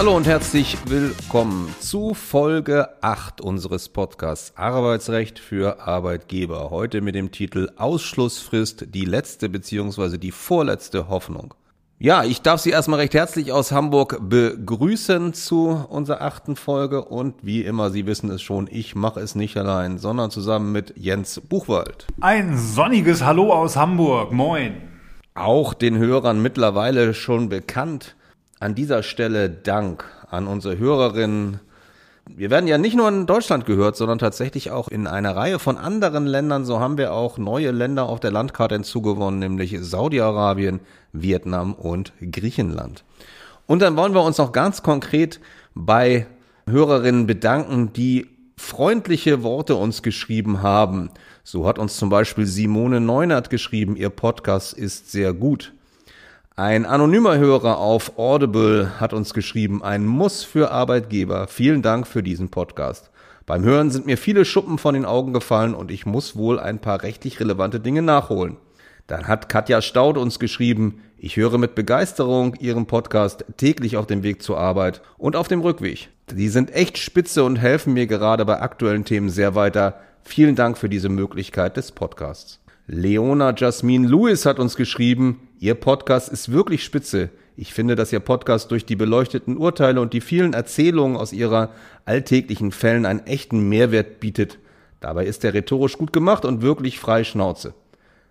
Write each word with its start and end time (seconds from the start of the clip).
Hallo 0.00 0.16
und 0.16 0.26
herzlich 0.26 0.78
willkommen 0.86 1.74
zu 1.78 2.14
Folge 2.14 2.88
8 3.02 3.42
unseres 3.42 3.90
Podcasts 3.90 4.56
Arbeitsrecht 4.56 5.38
für 5.38 5.86
Arbeitgeber. 5.86 6.70
Heute 6.70 7.02
mit 7.02 7.14
dem 7.14 7.32
Titel 7.32 7.68
Ausschlussfrist, 7.76 8.94
die 8.94 9.04
letzte 9.04 9.50
bzw. 9.50 10.16
die 10.16 10.30
vorletzte 10.30 11.10
Hoffnung. 11.10 11.52
Ja, 11.98 12.24
ich 12.24 12.40
darf 12.40 12.62
Sie 12.62 12.70
erstmal 12.70 13.00
recht 13.00 13.12
herzlich 13.12 13.52
aus 13.52 13.72
Hamburg 13.72 14.16
begrüßen 14.22 15.34
zu 15.34 15.84
unserer 15.90 16.22
achten 16.22 16.56
Folge 16.56 17.04
und 17.04 17.34
wie 17.42 17.60
immer, 17.60 17.90
Sie 17.90 18.06
wissen 18.06 18.30
es 18.30 18.40
schon, 18.40 18.68
ich 18.70 18.94
mache 18.94 19.20
es 19.20 19.34
nicht 19.34 19.58
allein, 19.58 19.98
sondern 19.98 20.30
zusammen 20.30 20.72
mit 20.72 20.94
Jens 20.96 21.42
Buchwald. 21.46 22.06
Ein 22.22 22.56
sonniges 22.56 23.22
Hallo 23.22 23.52
aus 23.52 23.76
Hamburg, 23.76 24.32
moin. 24.32 24.80
Auch 25.34 25.74
den 25.74 25.98
Hörern 25.98 26.40
mittlerweile 26.40 27.12
schon 27.12 27.50
bekannt. 27.50 28.16
An 28.62 28.74
dieser 28.74 29.02
Stelle 29.02 29.48
Dank 29.48 30.04
an 30.28 30.46
unsere 30.46 30.76
Hörerinnen, 30.76 31.60
wir 32.26 32.50
werden 32.50 32.66
ja 32.66 32.76
nicht 32.76 32.94
nur 32.94 33.08
in 33.08 33.24
Deutschland 33.24 33.64
gehört, 33.64 33.96
sondern 33.96 34.18
tatsächlich 34.18 34.70
auch 34.70 34.88
in 34.88 35.06
einer 35.06 35.34
Reihe 35.34 35.58
von 35.58 35.78
anderen 35.78 36.26
Ländern. 36.26 36.66
So 36.66 36.78
haben 36.78 36.98
wir 36.98 37.14
auch 37.14 37.38
neue 37.38 37.70
Länder 37.70 38.06
auf 38.06 38.20
der 38.20 38.32
Landkarte 38.32 38.74
hinzugewonnen, 38.74 39.40
nämlich 39.40 39.78
Saudi-Arabien, 39.80 40.80
Vietnam 41.14 41.72
und 41.72 42.12
Griechenland. 42.20 43.02
Und 43.66 43.80
dann 43.80 43.96
wollen 43.96 44.12
wir 44.12 44.22
uns 44.22 44.36
noch 44.36 44.52
ganz 44.52 44.82
konkret 44.82 45.40
bei 45.74 46.26
Hörerinnen 46.68 47.26
bedanken, 47.26 47.94
die 47.94 48.28
freundliche 48.58 49.42
Worte 49.42 49.76
uns 49.76 50.02
geschrieben 50.02 50.60
haben. 50.60 51.08
So 51.44 51.66
hat 51.66 51.78
uns 51.78 51.96
zum 51.96 52.10
Beispiel 52.10 52.44
Simone 52.44 53.00
Neunert 53.00 53.48
geschrieben, 53.48 53.96
ihr 53.96 54.10
Podcast 54.10 54.74
ist 54.74 55.10
sehr 55.10 55.32
gut. 55.32 55.72
Ein 56.56 56.84
anonymer 56.84 57.38
Hörer 57.38 57.78
auf 57.78 58.18
Audible 58.18 59.00
hat 59.00 59.12
uns 59.14 59.32
geschrieben, 59.32 59.82
ein 59.82 60.04
Muss 60.04 60.42
für 60.42 60.72
Arbeitgeber. 60.72 61.46
Vielen 61.46 61.80
Dank 61.80 62.06
für 62.06 62.22
diesen 62.22 62.50
Podcast. 62.50 63.10
Beim 63.46 63.62
Hören 63.62 63.90
sind 63.90 64.04
mir 64.04 64.18
viele 64.18 64.44
Schuppen 64.44 64.76
von 64.76 64.94
den 64.94 65.04
Augen 65.04 65.32
gefallen 65.32 65.74
und 65.74 65.90
ich 65.90 66.06
muss 66.06 66.36
wohl 66.36 66.58
ein 66.58 66.80
paar 66.80 67.02
rechtlich 67.02 67.40
relevante 67.40 67.78
Dinge 67.80 68.02
nachholen. 68.02 68.56
Dann 69.06 69.28
hat 69.28 69.48
Katja 69.48 69.80
Staud 69.80 70.18
uns 70.18 70.38
geschrieben, 70.38 71.00
ich 71.18 71.36
höre 71.36 71.56
mit 71.56 71.74
Begeisterung 71.74 72.54
Ihren 72.56 72.86
Podcast 72.86 73.44
täglich 73.56 73.96
auf 73.96 74.06
dem 74.06 74.22
Weg 74.22 74.42
zur 74.42 74.58
Arbeit 74.58 75.02
und 75.18 75.36
auf 75.36 75.48
dem 75.48 75.60
Rückweg. 75.60 76.10
Die 76.30 76.48
sind 76.48 76.74
echt 76.74 76.98
spitze 76.98 77.44
und 77.44 77.56
helfen 77.56 77.94
mir 77.94 78.06
gerade 78.06 78.44
bei 78.44 78.60
aktuellen 78.60 79.04
Themen 79.04 79.30
sehr 79.30 79.54
weiter. 79.54 80.00
Vielen 80.24 80.56
Dank 80.56 80.78
für 80.78 80.88
diese 80.88 81.08
Möglichkeit 81.08 81.76
des 81.76 81.92
Podcasts. 81.92 82.60
Leona 82.86 83.54
Jasmine 83.56 84.06
Lewis 84.06 84.46
hat 84.46 84.58
uns 84.58 84.76
geschrieben, 84.76 85.48
Ihr 85.62 85.74
Podcast 85.74 86.30
ist 86.30 86.50
wirklich 86.50 86.82
spitze. 86.82 87.28
Ich 87.54 87.74
finde, 87.74 87.94
dass 87.94 88.14
Ihr 88.14 88.20
Podcast 88.20 88.70
durch 88.70 88.86
die 88.86 88.96
beleuchteten 88.96 89.58
Urteile 89.58 90.00
und 90.00 90.14
die 90.14 90.22
vielen 90.22 90.54
Erzählungen 90.54 91.18
aus 91.18 91.34
Ihrer 91.34 91.68
alltäglichen 92.06 92.72
Fällen 92.72 93.04
einen 93.04 93.26
echten 93.26 93.68
Mehrwert 93.68 94.20
bietet. 94.20 94.58
Dabei 95.00 95.26
ist 95.26 95.44
er 95.44 95.52
rhetorisch 95.52 95.98
gut 95.98 96.14
gemacht 96.14 96.46
und 96.46 96.62
wirklich 96.62 96.98
frei 96.98 97.24
Schnauze. 97.24 97.74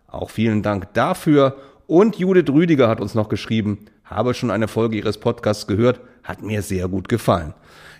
Auch 0.07 0.31
vielen 0.31 0.63
Dank 0.63 0.91
dafür. 0.95 1.57
Und 1.85 2.15
Judith 2.15 2.51
Rüdiger 2.51 2.87
hat 2.87 2.99
uns 2.99 3.13
noch 3.13 3.29
geschrieben, 3.29 3.85
habe 4.03 4.33
schon 4.33 4.49
eine 4.49 4.67
Folge 4.67 4.97
Ihres 4.97 5.19
Podcasts 5.19 5.67
gehört, 5.67 5.99
hat 6.23 6.41
mir 6.41 6.63
sehr 6.63 6.87
gut 6.87 7.09
gefallen. 7.09 7.53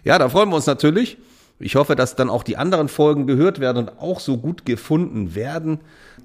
Ja, 0.04 0.18
da 0.18 0.28
freuen 0.28 0.50
wir 0.50 0.56
uns 0.56 0.66
natürlich. 0.66 1.20
Ich 1.60 1.76
hoffe, 1.76 1.96
dass 1.96 2.16
dann 2.16 2.30
auch 2.30 2.44
die 2.44 2.58
anderen 2.58 2.88
Folgen 2.88 3.28
gehört 3.28 3.60
werden 3.60 3.78
und 3.78 4.00
auch 4.00 4.22
so 4.22 4.38
gut 4.38 4.66
gefunden 4.66 5.36
werden. 5.36 5.80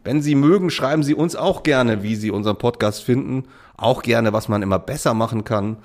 Wenn 0.05 0.23
Sie 0.23 0.37
mögen, 0.37 0.71
schreiben 0.71 1.03
Sie 1.03 1.15
uns 1.15 1.35
auch 1.35 1.65
gerne, 1.65 2.03
wie 2.03 2.15
Sie 2.15 2.31
unseren 2.31 2.57
Podcast 2.57 3.03
finden. 3.03 3.45
Auch 3.77 4.03
gerne, 4.03 4.33
was 4.33 4.49
man 4.49 4.63
immer 4.63 4.79
besser 4.79 5.13
machen 5.13 5.43
kann. 5.43 5.79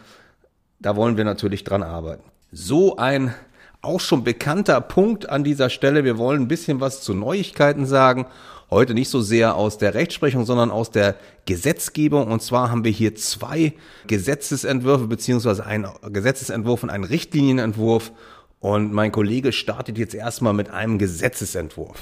Da 0.79 0.95
wollen 0.95 1.17
wir 1.17 1.25
natürlich 1.25 1.63
dran 1.63 1.81
arbeiten. 1.81 2.23
So 2.51 2.97
ein 2.97 3.33
auch 3.81 3.99
schon 3.99 4.23
bekannter 4.23 4.81
Punkt 4.81 5.29
an 5.29 5.43
dieser 5.43 5.69
Stelle. 5.69 6.03
Wir 6.03 6.17
wollen 6.17 6.43
ein 6.43 6.47
bisschen 6.47 6.79
was 6.79 7.01
zu 7.01 7.13
Neuigkeiten 7.13 7.85
sagen. 7.85 8.25
Heute 8.69 8.93
nicht 8.93 9.09
so 9.09 9.21
sehr 9.21 9.55
aus 9.55 9.77
der 9.77 9.95
Rechtsprechung, 9.95 10.45
sondern 10.45 10.69
aus 10.69 10.91
der 10.91 11.15
Gesetzgebung. 11.45 12.27
Und 12.27 12.43
zwar 12.43 12.69
haben 12.69 12.83
wir 12.83 12.91
hier 12.91 13.15
zwei 13.15 13.73
Gesetzesentwürfe 14.05 15.07
beziehungsweise 15.07 15.65
einen 15.65 15.88
Gesetzesentwurf 16.03 16.83
und 16.83 16.89
einen 16.89 17.05
Richtlinienentwurf. 17.05 18.11
Und 18.59 18.91
mein 18.91 19.11
Kollege 19.11 19.51
startet 19.51 19.97
jetzt 19.97 20.13
erstmal 20.13 20.53
mit 20.53 20.69
einem 20.69 20.97
Gesetzesentwurf. 20.97 22.01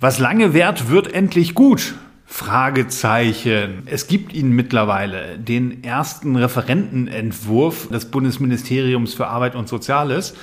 Was 0.00 0.18
lange 0.18 0.54
währt, 0.54 0.90
wird 0.90 1.12
endlich 1.12 1.54
gut. 1.54 1.94
Fragezeichen. 2.26 3.84
Es 3.86 4.06
gibt 4.06 4.34
Ihnen 4.34 4.52
mittlerweile 4.52 5.38
den 5.38 5.82
ersten 5.82 6.36
Referentenentwurf 6.36 7.88
des 7.88 8.10
Bundesministeriums 8.10 9.14
für 9.14 9.28
Arbeit 9.28 9.54
und 9.54 9.66
Soziales 9.66 10.34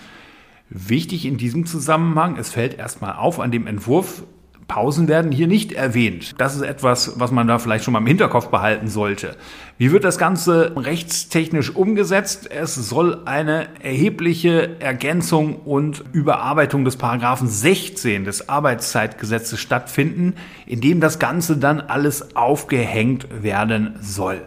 Wichtig 0.69 1.27
in 1.27 1.37
diesem 1.37 1.65
Zusammenhang, 1.65 2.37
es 2.39 2.51
fällt 2.51 2.77
erstmal 2.77 3.13
auf 3.13 3.39
an 3.39 3.53
dem 3.53 3.69
Entwurf, 3.69 4.25
Pausen 4.69 5.07
werden 5.07 5.31
hier 5.31 5.47
nicht 5.47 5.73
erwähnt. 5.73 6.35
Das 6.39 6.57
ist 6.57 6.63
etwas, 6.63 7.21
was 7.21 7.31
man 7.31 7.47
da 7.47 7.59
vielleicht 7.59 7.85
schon 7.85 7.93
mal 7.93 8.01
im 8.01 8.07
Hinterkopf 8.07 8.49
behalten 8.49 8.89
sollte. 8.89 9.37
Wie 9.79 9.93
wird 9.93 10.05
das 10.05 10.19
Ganze 10.19 10.73
rechtstechnisch 10.77 11.75
umgesetzt? 11.75 12.51
Es 12.51 12.75
soll 12.75 13.23
eine 13.27 13.69
erhebliche 13.81 14.81
Ergänzung 14.81 15.57
und 15.57 16.03
Überarbeitung 16.13 16.85
des 16.85 16.97
Paragraphen 16.97 17.47
16 17.49 18.25
des 18.25 18.49
Arbeitszeitgesetzes 18.49 19.61
stattfinden, 19.61 20.35
in 20.67 20.81
dem 20.81 21.01
das 21.01 21.19
Ganze 21.19 21.57
dann 21.59 21.81
alles 21.81 22.35
aufgehängt 22.35 23.29
werden 23.43 23.97
soll. 24.01 24.43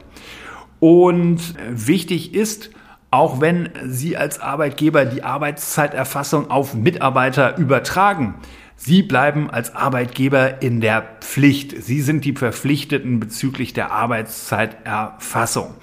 Und 0.79 1.55
wichtig 1.69 2.33
ist, 2.33 2.71
auch 3.11 3.41
wenn 3.41 3.69
Sie 3.85 4.17
als 4.17 4.39
Arbeitgeber 4.39 5.05
die 5.05 5.23
Arbeitszeiterfassung 5.23 6.51
auf 6.51 6.73
Mitarbeiter 6.75 7.57
übertragen, 7.57 8.35
Sie 8.81 9.03
bleiben 9.03 9.49
als 9.49 9.75
Arbeitgeber 9.75 10.61
in 10.61 10.79
der 10.79 11.03
Pflicht. 11.19 11.83
Sie 11.83 12.01
sind 12.01 12.23
die 12.23 12.31
Verpflichteten 12.31 13.19
bezüglich 13.19 13.73
der 13.73 13.91
Arbeitszeiterfassung. 13.91 15.73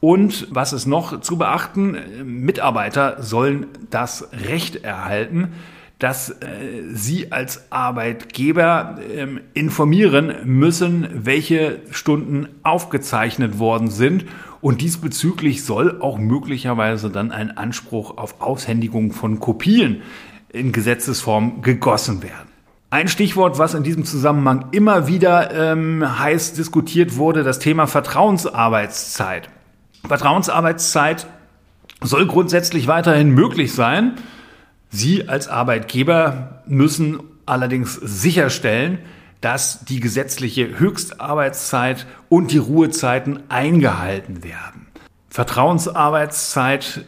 Und 0.00 0.48
was 0.50 0.72
ist 0.72 0.86
noch 0.86 1.20
zu 1.20 1.36
beachten? 1.36 1.98
Mitarbeiter 2.24 3.22
sollen 3.22 3.66
das 3.90 4.30
Recht 4.32 4.76
erhalten, 4.76 5.52
dass 5.98 6.30
äh, 6.30 6.36
Sie 6.94 7.30
als 7.30 7.70
Arbeitgeber 7.70 8.98
ähm, 9.14 9.42
informieren 9.52 10.34
müssen, 10.44 11.08
welche 11.12 11.80
Stunden 11.90 12.48
aufgezeichnet 12.62 13.58
worden 13.58 13.90
sind. 13.90 14.24
Und 14.62 14.80
diesbezüglich 14.80 15.62
soll 15.62 16.00
auch 16.00 16.16
möglicherweise 16.16 17.10
dann 17.10 17.32
ein 17.32 17.54
Anspruch 17.54 18.16
auf 18.16 18.40
Aushändigung 18.40 19.12
von 19.12 19.40
Kopien 19.40 20.00
in 20.52 20.72
Gesetzesform 20.72 21.62
gegossen 21.62 22.22
werden. 22.22 22.48
Ein 22.90 23.06
Stichwort, 23.06 23.58
was 23.58 23.74
in 23.74 23.84
diesem 23.84 24.04
Zusammenhang 24.04 24.66
immer 24.72 25.06
wieder 25.06 25.54
ähm, 25.54 26.18
heiß 26.18 26.54
diskutiert 26.54 27.16
wurde, 27.16 27.44
das 27.44 27.60
Thema 27.60 27.86
Vertrauensarbeitszeit. 27.86 29.48
Vertrauensarbeitszeit 30.06 31.26
soll 32.02 32.26
grundsätzlich 32.26 32.88
weiterhin 32.88 33.30
möglich 33.30 33.74
sein. 33.74 34.14
Sie 34.88 35.28
als 35.28 35.46
Arbeitgeber 35.46 36.62
müssen 36.66 37.20
allerdings 37.46 37.94
sicherstellen, 37.94 38.98
dass 39.40 39.84
die 39.84 40.00
gesetzliche 40.00 40.78
Höchstarbeitszeit 40.78 42.06
und 42.28 42.50
die 42.50 42.58
Ruhezeiten 42.58 43.44
eingehalten 43.48 44.42
werden. 44.42 44.88
Vertrauensarbeitszeit 45.28 47.04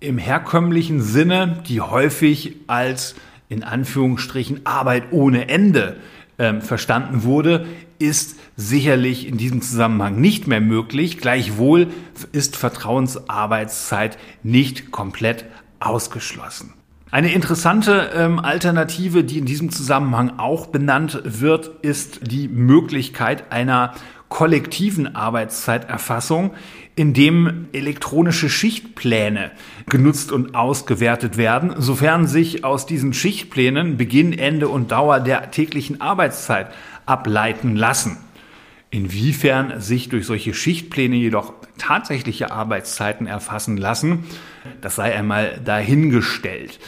im 0.00 0.18
herkömmlichen 0.18 1.00
Sinne, 1.00 1.62
die 1.66 1.80
häufig 1.80 2.56
als 2.66 3.14
in 3.48 3.64
Anführungsstrichen 3.64 4.64
Arbeit 4.64 5.04
ohne 5.10 5.48
Ende 5.48 5.96
äh, 6.36 6.60
verstanden 6.60 7.24
wurde, 7.24 7.66
ist 7.98 8.38
sicherlich 8.56 9.26
in 9.26 9.38
diesem 9.38 9.60
Zusammenhang 9.60 10.20
nicht 10.20 10.46
mehr 10.46 10.60
möglich. 10.60 11.18
Gleichwohl 11.18 11.88
ist 12.32 12.56
Vertrauensarbeitszeit 12.56 14.18
nicht 14.42 14.90
komplett 14.92 15.46
ausgeschlossen. 15.80 16.74
Eine 17.10 17.32
interessante 17.32 18.10
ähm, 18.14 18.38
Alternative, 18.38 19.24
die 19.24 19.38
in 19.38 19.46
diesem 19.46 19.70
Zusammenhang 19.70 20.38
auch 20.38 20.66
benannt 20.66 21.20
wird, 21.24 21.70
ist 21.82 22.30
die 22.30 22.48
Möglichkeit 22.48 23.50
einer 23.50 23.94
kollektiven 24.28 25.16
Arbeitszeiterfassung, 25.16 26.50
in 26.98 27.14
dem 27.14 27.68
elektronische 27.72 28.50
Schichtpläne 28.50 29.52
genutzt 29.88 30.32
und 30.32 30.56
ausgewertet 30.56 31.36
werden, 31.36 31.74
sofern 31.78 32.26
sich 32.26 32.64
aus 32.64 32.86
diesen 32.86 33.12
Schichtplänen 33.12 33.96
Beginn, 33.96 34.36
Ende 34.36 34.68
und 34.68 34.90
Dauer 34.90 35.20
der 35.20 35.52
täglichen 35.52 36.00
Arbeitszeit 36.00 36.72
ableiten 37.06 37.76
lassen. 37.76 38.16
Inwiefern 38.90 39.80
sich 39.80 40.08
durch 40.08 40.26
solche 40.26 40.54
Schichtpläne 40.54 41.14
jedoch 41.14 41.52
tatsächliche 41.78 42.50
Arbeitszeiten 42.50 43.28
erfassen 43.28 43.76
lassen, 43.76 44.24
das 44.80 44.96
sei 44.96 45.14
einmal 45.14 45.60
dahingestellt. 45.64 46.80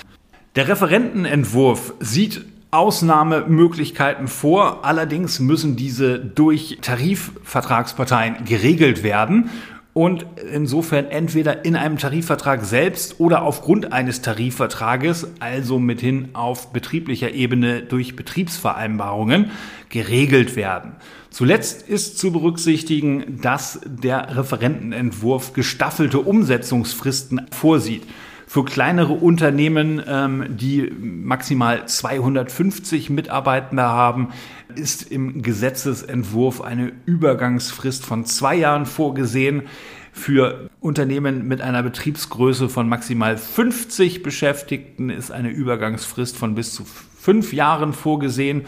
Der 0.56 0.66
Referentenentwurf 0.66 1.94
sieht 2.00 2.44
Ausnahmemöglichkeiten 2.72 4.26
vor, 4.26 4.84
allerdings 4.84 5.38
müssen 5.38 5.76
diese 5.76 6.18
durch 6.18 6.78
Tarifvertragsparteien 6.80 8.44
geregelt 8.44 9.04
werden 9.04 9.50
und 9.92 10.24
insofern 10.52 11.06
entweder 11.06 11.64
in 11.64 11.74
einem 11.74 11.98
Tarifvertrag 11.98 12.64
selbst 12.64 13.18
oder 13.18 13.42
aufgrund 13.42 13.92
eines 13.92 14.22
Tarifvertrages, 14.22 15.26
also 15.40 15.78
mithin 15.78 16.30
auf 16.34 16.72
betrieblicher 16.72 17.32
Ebene 17.32 17.82
durch 17.82 18.14
Betriebsvereinbarungen, 18.14 19.50
geregelt 19.88 20.54
werden. 20.54 20.92
Zuletzt 21.30 21.88
ist 21.88 22.18
zu 22.18 22.32
berücksichtigen, 22.32 23.40
dass 23.40 23.80
der 23.84 24.36
Referentenentwurf 24.36 25.52
gestaffelte 25.52 26.20
Umsetzungsfristen 26.20 27.46
vorsieht. 27.50 28.04
Für 28.52 28.64
kleinere 28.64 29.12
Unternehmen, 29.12 30.02
ähm, 30.08 30.56
die 30.56 30.90
maximal 31.00 31.86
250 31.86 33.08
Mitarbeitende 33.08 33.84
haben, 33.84 34.30
ist 34.74 35.08
im 35.08 35.42
Gesetzesentwurf 35.42 36.60
eine 36.60 36.90
Übergangsfrist 37.06 38.04
von 38.04 38.24
zwei 38.24 38.56
Jahren 38.56 38.86
vorgesehen. 38.86 39.68
Für 40.10 40.68
Unternehmen 40.80 41.46
mit 41.46 41.60
einer 41.60 41.84
Betriebsgröße 41.84 42.68
von 42.68 42.88
maximal 42.88 43.38
50 43.38 44.24
Beschäftigten 44.24 45.10
ist 45.10 45.30
eine 45.30 45.50
Übergangsfrist 45.50 46.36
von 46.36 46.56
bis 46.56 46.74
zu 46.74 46.84
fünf 47.20 47.52
Jahren 47.52 47.92
vorgesehen. 47.92 48.62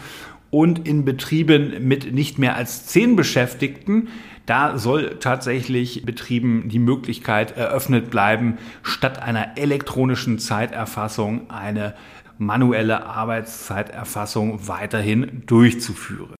Und 0.49 0.87
in 0.87 1.03
Betrieben 1.03 1.85
mit 1.85 2.13
nicht 2.13 2.39
mehr 2.39 2.55
als 2.55 2.85
zehn 2.85 3.17
Beschäftigten 3.17 4.07
da 4.45 4.77
soll 4.77 5.17
tatsächlich 5.19 6.05
Betrieben 6.05 6.69
die 6.69 6.79
Möglichkeit 6.79 7.55
eröffnet 7.55 8.09
bleiben, 8.09 8.57
statt 8.81 9.21
einer 9.21 9.57
elektronischen 9.57 10.39
Zeiterfassung 10.39 11.49
eine 11.49 11.95
manuelle 12.37 13.05
Arbeitszeiterfassung 13.05 14.67
weiterhin 14.67 15.43
durchzuführen. 15.45 16.35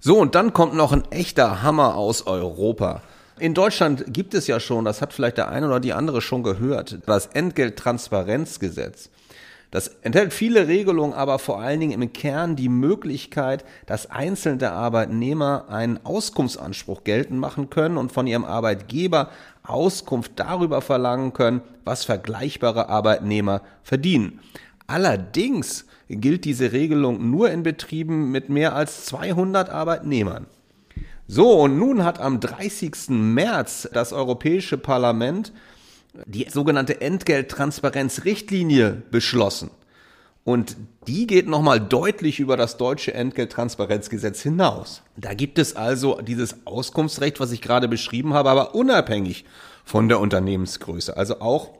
So, 0.00 0.18
und 0.18 0.34
dann 0.34 0.52
kommt 0.52 0.74
noch 0.74 0.92
ein 0.92 1.10
echter 1.10 1.62
Hammer 1.62 1.96
aus 1.96 2.26
Europa. 2.26 3.02
In 3.38 3.54
Deutschland 3.54 4.04
gibt 4.08 4.34
es 4.34 4.46
ja 4.46 4.60
schon, 4.60 4.84
das 4.84 5.00
hat 5.00 5.12
vielleicht 5.12 5.38
der 5.38 5.48
eine 5.48 5.66
oder 5.66 5.80
die 5.80 5.92
andere 5.92 6.20
schon 6.20 6.42
gehört, 6.42 6.98
das 7.06 7.26
Entgelttransparenzgesetz. 7.26 9.10
Das 9.70 9.88
enthält 10.00 10.32
viele 10.32 10.66
Regelungen, 10.66 11.12
aber 11.12 11.38
vor 11.38 11.60
allen 11.60 11.80
Dingen 11.80 12.00
im 12.00 12.12
Kern 12.12 12.56
die 12.56 12.70
Möglichkeit, 12.70 13.66
dass 13.84 14.10
einzelne 14.10 14.72
Arbeitnehmer 14.72 15.66
einen 15.68 16.04
Auskunftsanspruch 16.04 17.04
geltend 17.04 17.38
machen 17.38 17.68
können 17.68 17.98
und 17.98 18.10
von 18.10 18.26
ihrem 18.26 18.46
Arbeitgeber 18.46 19.28
Auskunft 19.62 20.32
darüber 20.36 20.80
verlangen 20.80 21.34
können, 21.34 21.60
was 21.84 22.04
vergleichbare 22.04 22.88
Arbeitnehmer 22.88 23.60
verdienen. 23.82 24.40
Allerdings 24.86 25.84
gilt 26.08 26.46
diese 26.46 26.72
Regelung 26.72 27.30
nur 27.30 27.50
in 27.50 27.62
Betrieben 27.62 28.30
mit 28.30 28.48
mehr 28.48 28.74
als 28.74 29.04
200 29.04 29.68
Arbeitnehmern. 29.68 30.46
So, 31.26 31.60
und 31.60 31.78
nun 31.78 32.04
hat 32.04 32.20
am 32.20 32.40
30. 32.40 33.10
März 33.10 33.90
das 33.92 34.14
Europäische 34.14 34.78
Parlament 34.78 35.52
die 36.26 36.48
sogenannte 36.48 37.00
Entgelttransparenzrichtlinie 37.00 39.02
beschlossen. 39.10 39.70
Und 40.44 40.76
die 41.06 41.26
geht 41.26 41.46
nochmal 41.46 41.78
deutlich 41.78 42.40
über 42.40 42.56
das 42.56 42.78
deutsche 42.78 43.12
Entgelttransparenzgesetz 43.12 44.40
hinaus. 44.40 45.02
Da 45.16 45.34
gibt 45.34 45.58
es 45.58 45.76
also 45.76 46.20
dieses 46.22 46.66
Auskunftsrecht, 46.66 47.38
was 47.38 47.52
ich 47.52 47.60
gerade 47.60 47.86
beschrieben 47.86 48.32
habe, 48.32 48.48
aber 48.48 48.74
unabhängig 48.74 49.44
von 49.84 50.08
der 50.08 50.20
Unternehmensgröße. 50.20 51.16
Also 51.16 51.40
auch 51.40 51.72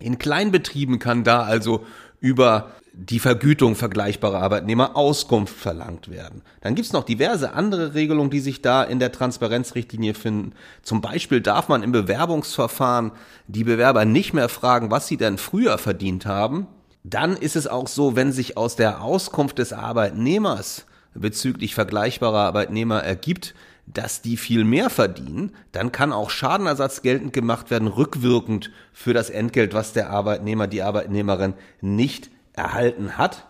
in 0.00 0.18
Kleinbetrieben 0.18 0.98
kann 0.98 1.22
da 1.22 1.42
also 1.42 1.86
über 2.20 2.70
die 2.92 3.18
Vergütung 3.18 3.76
vergleichbarer 3.76 4.40
Arbeitnehmer 4.40 4.96
Auskunft 4.96 5.54
verlangt 5.56 6.10
werden. 6.10 6.42
Dann 6.60 6.74
gibt's 6.74 6.92
noch 6.92 7.04
diverse 7.04 7.52
andere 7.52 7.94
Regelungen, 7.94 8.30
die 8.30 8.40
sich 8.40 8.62
da 8.62 8.82
in 8.82 8.98
der 8.98 9.12
Transparenzrichtlinie 9.12 10.14
finden. 10.14 10.52
Zum 10.82 11.00
Beispiel 11.00 11.40
darf 11.40 11.68
man 11.68 11.82
im 11.82 11.92
Bewerbungsverfahren 11.92 13.12
die 13.46 13.64
Bewerber 13.64 14.04
nicht 14.04 14.34
mehr 14.34 14.48
fragen, 14.48 14.90
was 14.90 15.06
sie 15.06 15.16
denn 15.16 15.38
früher 15.38 15.78
verdient 15.78 16.26
haben. 16.26 16.66
Dann 17.04 17.36
ist 17.36 17.56
es 17.56 17.66
auch 17.66 17.88
so, 17.88 18.16
wenn 18.16 18.32
sich 18.32 18.56
aus 18.56 18.76
der 18.76 19.02
Auskunft 19.02 19.58
des 19.58 19.72
Arbeitnehmers 19.72 20.84
bezüglich 21.14 21.74
vergleichbarer 21.74 22.40
Arbeitnehmer 22.40 23.02
ergibt, 23.02 23.54
dass 23.94 24.22
die 24.22 24.36
viel 24.36 24.64
mehr 24.64 24.90
verdienen, 24.90 25.54
dann 25.72 25.92
kann 25.92 26.12
auch 26.12 26.30
Schadenersatz 26.30 27.02
geltend 27.02 27.32
gemacht 27.32 27.70
werden, 27.70 27.88
rückwirkend 27.88 28.70
für 28.92 29.14
das 29.14 29.30
Entgelt, 29.30 29.74
was 29.74 29.92
der 29.92 30.10
Arbeitnehmer, 30.10 30.66
die 30.66 30.82
Arbeitnehmerin 30.82 31.54
nicht 31.80 32.30
erhalten 32.52 33.18
hat. 33.18 33.46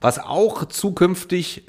Was 0.00 0.18
auch 0.18 0.64
zukünftig 0.66 1.64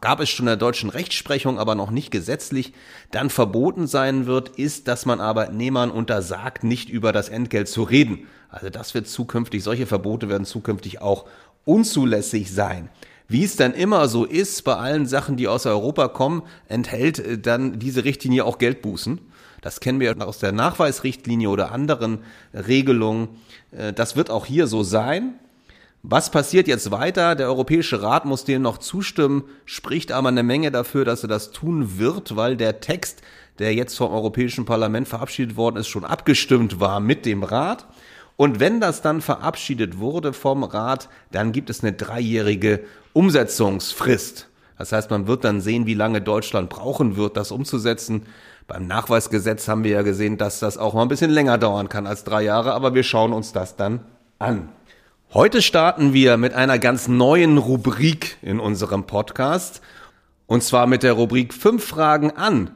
gab 0.00 0.20
es 0.20 0.28
schon 0.28 0.44
in 0.44 0.48
der 0.48 0.56
deutschen 0.56 0.90
Rechtsprechung, 0.90 1.58
aber 1.58 1.74
noch 1.74 1.90
nicht 1.90 2.10
gesetzlich, 2.10 2.72
dann 3.12 3.30
verboten 3.30 3.86
sein 3.86 4.26
wird, 4.26 4.50
ist, 4.50 4.88
dass 4.88 5.06
man 5.06 5.20
Arbeitnehmern 5.20 5.90
untersagt, 5.90 6.64
nicht 6.64 6.88
über 6.88 7.12
das 7.12 7.28
Entgelt 7.28 7.68
zu 7.68 7.82
reden. 7.84 8.26
Also 8.48 8.70
das 8.70 8.94
wird 8.94 9.06
zukünftig, 9.06 9.62
solche 9.62 9.86
Verbote 9.86 10.28
werden 10.28 10.44
zukünftig 10.44 11.00
auch 11.00 11.26
unzulässig 11.64 12.52
sein. 12.52 12.88
Wie 13.28 13.44
es 13.44 13.56
dann 13.56 13.74
immer 13.74 14.08
so 14.08 14.24
ist 14.24 14.62
bei 14.62 14.76
allen 14.76 15.06
Sachen, 15.06 15.36
die 15.36 15.48
aus 15.48 15.66
Europa 15.66 16.08
kommen, 16.08 16.42
enthält 16.68 17.18
äh, 17.18 17.38
dann 17.38 17.78
diese 17.78 18.04
Richtlinie 18.04 18.44
auch 18.44 18.58
Geldbußen. 18.58 19.20
Das 19.62 19.80
kennen 19.80 19.98
wir 19.98 20.14
aus 20.24 20.38
der 20.38 20.52
Nachweisrichtlinie 20.52 21.48
oder 21.48 21.72
anderen 21.72 22.20
Regelungen. 22.54 23.28
Äh, 23.72 23.92
das 23.92 24.16
wird 24.16 24.30
auch 24.30 24.46
hier 24.46 24.66
so 24.66 24.82
sein. 24.82 25.34
Was 26.08 26.30
passiert 26.30 26.68
jetzt 26.68 26.92
weiter? 26.92 27.34
Der 27.34 27.48
Europäische 27.48 28.00
Rat 28.00 28.26
muss 28.26 28.44
dem 28.44 28.62
noch 28.62 28.78
zustimmen, 28.78 29.42
spricht 29.64 30.12
aber 30.12 30.28
eine 30.28 30.44
Menge 30.44 30.70
dafür, 30.70 31.04
dass 31.04 31.24
er 31.24 31.28
das 31.28 31.50
tun 31.50 31.98
wird, 31.98 32.36
weil 32.36 32.56
der 32.56 32.78
Text, 32.78 33.22
der 33.58 33.74
jetzt 33.74 33.96
vom 33.96 34.12
Europäischen 34.12 34.66
Parlament 34.66 35.08
verabschiedet 35.08 35.56
worden 35.56 35.78
ist, 35.78 35.88
schon 35.88 36.04
abgestimmt 36.04 36.78
war 36.78 37.00
mit 37.00 37.26
dem 37.26 37.42
Rat. 37.42 37.88
Und 38.36 38.60
wenn 38.60 38.80
das 38.80 39.00
dann 39.00 39.20
verabschiedet 39.22 39.98
wurde 39.98 40.32
vom 40.32 40.62
Rat, 40.62 41.08
dann 41.32 41.52
gibt 41.52 41.70
es 41.70 41.82
eine 41.82 41.92
dreijährige 41.92 42.84
Umsetzungsfrist. 43.12 44.48
Das 44.78 44.92
heißt, 44.92 45.10
man 45.10 45.26
wird 45.26 45.44
dann 45.44 45.62
sehen, 45.62 45.86
wie 45.86 45.94
lange 45.94 46.20
Deutschland 46.20 46.68
brauchen 46.68 47.16
wird, 47.16 47.36
das 47.38 47.50
umzusetzen. 47.50 48.26
Beim 48.66 48.86
Nachweisgesetz 48.86 49.68
haben 49.68 49.84
wir 49.84 49.92
ja 49.92 50.02
gesehen, 50.02 50.36
dass 50.36 50.60
das 50.60 50.76
auch 50.76 50.92
mal 50.92 51.02
ein 51.02 51.08
bisschen 51.08 51.30
länger 51.30 51.56
dauern 51.56 51.88
kann 51.88 52.06
als 52.06 52.24
drei 52.24 52.42
Jahre, 52.42 52.74
aber 52.74 52.94
wir 52.94 53.04
schauen 53.04 53.32
uns 53.32 53.52
das 53.52 53.76
dann 53.76 54.00
an. 54.38 54.68
Heute 55.32 55.62
starten 55.62 56.12
wir 56.12 56.36
mit 56.36 56.52
einer 56.52 56.78
ganz 56.78 57.08
neuen 57.08 57.58
Rubrik 57.58 58.36
in 58.42 58.60
unserem 58.60 59.06
Podcast. 59.06 59.80
Und 60.46 60.62
zwar 60.62 60.86
mit 60.86 61.02
der 61.02 61.14
Rubrik 61.14 61.52
fünf 61.54 61.84
Fragen 61.84 62.30
an. 62.30 62.70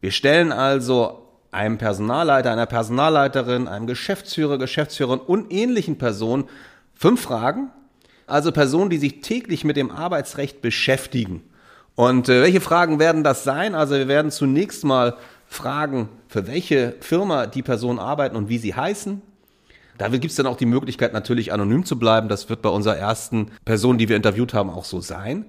Wir 0.00 0.10
stellen 0.10 0.52
also 0.52 1.23
einem 1.54 1.78
Personalleiter, 1.78 2.50
einer 2.50 2.66
Personalleiterin, 2.66 3.68
einem 3.68 3.86
Geschäftsführer, 3.86 4.58
Geschäftsführerin 4.58 5.20
und 5.20 5.52
ähnlichen 5.52 5.96
Personen 5.96 6.44
fünf 6.94 7.22
Fragen. 7.22 7.70
Also 8.26 8.52
Personen, 8.52 8.90
die 8.90 8.98
sich 8.98 9.20
täglich 9.20 9.64
mit 9.64 9.76
dem 9.76 9.90
Arbeitsrecht 9.90 10.62
beschäftigen. 10.62 11.42
Und 11.94 12.28
äh, 12.28 12.42
welche 12.42 12.60
Fragen 12.60 12.98
werden 12.98 13.22
das 13.22 13.44
sein? 13.44 13.74
Also 13.74 13.94
wir 13.94 14.08
werden 14.08 14.30
zunächst 14.30 14.84
mal 14.84 15.16
fragen, 15.46 16.08
für 16.28 16.46
welche 16.46 16.94
Firma 17.00 17.46
die 17.46 17.62
Personen 17.62 17.98
arbeiten 17.98 18.36
und 18.36 18.48
wie 18.48 18.58
sie 18.58 18.74
heißen. 18.74 19.22
Da 19.98 20.08
gibt 20.08 20.24
es 20.24 20.34
dann 20.34 20.46
auch 20.46 20.56
die 20.56 20.66
Möglichkeit, 20.66 21.12
natürlich 21.12 21.52
anonym 21.52 21.84
zu 21.84 21.98
bleiben. 21.98 22.28
Das 22.28 22.48
wird 22.48 22.62
bei 22.62 22.68
unserer 22.68 22.96
ersten 22.96 23.52
Person, 23.64 23.96
die 23.96 24.08
wir 24.08 24.16
interviewt 24.16 24.52
haben, 24.52 24.70
auch 24.70 24.84
so 24.84 25.00
sein. 25.00 25.46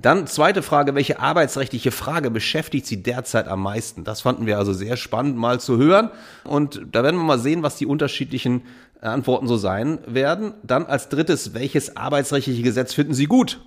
Dann 0.00 0.26
zweite 0.26 0.62
Frage, 0.62 0.94
welche 0.94 1.20
arbeitsrechtliche 1.20 1.90
Frage 1.90 2.30
beschäftigt 2.30 2.86
Sie 2.86 3.02
derzeit 3.02 3.46
am 3.46 3.62
meisten? 3.62 4.04
Das 4.04 4.22
fanden 4.22 4.46
wir 4.46 4.56
also 4.56 4.72
sehr 4.72 4.96
spannend 4.96 5.36
mal 5.36 5.60
zu 5.60 5.76
hören. 5.76 6.10
Und 6.44 6.80
da 6.92 7.02
werden 7.02 7.16
wir 7.16 7.24
mal 7.24 7.38
sehen, 7.38 7.62
was 7.62 7.76
die 7.76 7.84
unterschiedlichen 7.84 8.62
Antworten 9.02 9.46
so 9.48 9.58
sein 9.58 9.98
werden. 10.06 10.54
Dann 10.62 10.86
als 10.86 11.10
drittes, 11.10 11.52
welches 11.52 11.96
arbeitsrechtliche 11.96 12.62
Gesetz 12.62 12.94
finden 12.94 13.12
Sie 13.12 13.26
gut? 13.26 13.60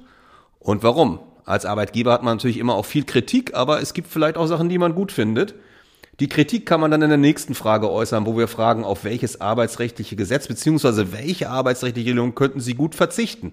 Und 0.59 0.81
warum? 0.81 1.19
Als 1.45 1.65
Arbeitgeber 1.65 2.11
hat 2.13 2.23
man 2.23 2.37
natürlich 2.37 2.57
immer 2.57 2.73
auch 2.73 2.85
viel 2.85 3.03
Kritik, 3.03 3.53
aber 3.53 3.79
es 3.79 3.93
gibt 3.93 4.07
vielleicht 4.07 4.37
auch 4.37 4.47
Sachen, 4.47 4.67
die 4.67 4.79
man 4.79 4.95
gut 4.95 5.11
findet. 5.11 5.53
Die 6.19 6.29
Kritik 6.29 6.65
kann 6.65 6.81
man 6.81 6.89
dann 6.89 7.03
in 7.03 7.09
der 7.09 7.17
nächsten 7.17 7.53
Frage 7.53 7.91
äußern, 7.91 8.25
wo 8.25 8.35
wir 8.35 8.47
fragen, 8.47 8.83
auf 8.83 9.03
welches 9.03 9.41
arbeitsrechtliche 9.41 10.15
Gesetz 10.15 10.47
bzw. 10.47 11.11
welche 11.11 11.51
arbeitsrechtliche 11.51 12.09
Regelung 12.09 12.33
könnten 12.33 12.61
Sie 12.61 12.73
gut 12.73 12.95
verzichten. 12.95 13.51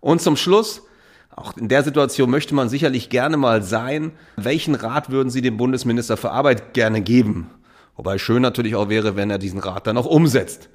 Und 0.00 0.20
zum 0.20 0.36
Schluss, 0.36 0.82
auch 1.36 1.54
in 1.56 1.68
der 1.68 1.82
Situation 1.82 2.30
möchte 2.30 2.54
man 2.54 2.70
sicherlich 2.70 3.10
gerne 3.10 3.36
mal 3.36 3.62
sein, 3.62 4.12
welchen 4.36 4.74
Rat 4.74 5.10
würden 5.10 5.28
Sie 5.28 5.42
dem 5.42 5.58
Bundesminister 5.58 6.16
für 6.16 6.30
Arbeit 6.30 6.72
gerne 6.72 7.02
geben? 7.02 7.50
Wobei 7.94 8.16
schön 8.16 8.40
natürlich 8.40 8.74
auch 8.74 8.88
wäre, 8.88 9.16
wenn 9.16 9.30
er 9.30 9.38
diesen 9.38 9.60
Rat 9.60 9.86
dann 9.86 9.98
auch 9.98 10.06
umsetzt. 10.06 10.70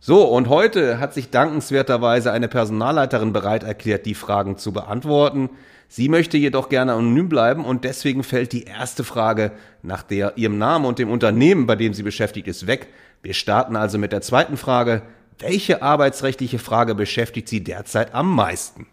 So, 0.00 0.24
und 0.24 0.50
heute 0.50 1.00
hat 1.00 1.14
sich 1.14 1.30
dankenswerterweise 1.30 2.30
eine 2.30 2.48
Personalleiterin 2.48 3.32
bereit 3.32 3.62
erklärt, 3.62 4.04
die 4.04 4.14
Fragen 4.14 4.58
zu 4.58 4.72
beantworten. 4.72 5.48
Sie 5.88 6.10
möchte 6.10 6.36
jedoch 6.36 6.68
gerne 6.68 6.92
anonym 6.92 7.30
bleiben 7.30 7.64
und 7.64 7.84
deswegen 7.84 8.22
fällt 8.24 8.52
die 8.52 8.64
erste 8.64 9.04
Frage 9.04 9.52
nach 9.82 10.02
der 10.02 10.36
ihrem 10.36 10.58
Namen 10.58 10.84
und 10.84 10.98
dem 10.98 11.10
Unternehmen, 11.10 11.66
bei 11.66 11.76
dem 11.76 11.94
sie 11.94 12.02
beschäftigt 12.02 12.48
ist, 12.48 12.66
weg. 12.66 12.88
Wir 13.22 13.32
starten 13.32 13.76
also 13.76 13.96
mit 13.96 14.12
der 14.12 14.20
zweiten 14.20 14.58
Frage. 14.58 15.00
Welche 15.38 15.82
arbeitsrechtliche 15.82 16.58
Frage 16.58 16.94
beschäftigt 16.94 17.48
Sie 17.48 17.64
derzeit 17.64 18.14
am 18.14 18.34
meisten? 18.34 18.86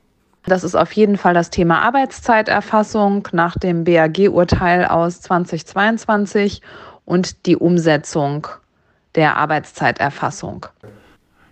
Das 0.46 0.64
ist 0.64 0.76
auf 0.76 0.92
jeden 0.94 1.18
Fall 1.18 1.34
das 1.34 1.50
Thema 1.50 1.82
Arbeitszeiterfassung 1.82 3.28
nach 3.32 3.56
dem 3.58 3.84
BAG-Urteil 3.84 4.86
aus 4.86 5.22
2022 5.22 6.62
und 7.06 7.46
die 7.46 7.58
Umsetzung 7.58 8.48
der 9.16 9.38
Arbeitszeiterfassung. 9.38 10.66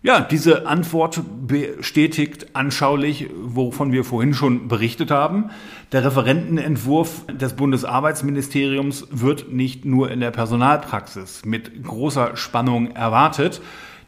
Ja, 0.02 0.22
diese 0.22 0.66
Antwort 0.66 1.22
bestätigt 1.46 2.56
anschaulich, 2.56 3.30
wovon 3.36 3.92
wir 3.92 4.06
vorhin 4.06 4.34
schon 4.34 4.70
berichtet 4.70 5.12
haben. 5.12 5.50
Der 5.92 6.06
Referentenentwurf 6.06 7.26
des 7.28 7.54
Bundesarbeitsministeriums 7.54 9.08
wird 9.12 9.52
nicht 9.52 9.84
nur 9.84 10.10
in 10.10 10.22
der 10.22 10.32
Personalpraxis 10.32 11.44
mit 11.44 11.84
großer 11.84 12.38
Spannung 12.38 12.92
erwartet. 12.92 13.62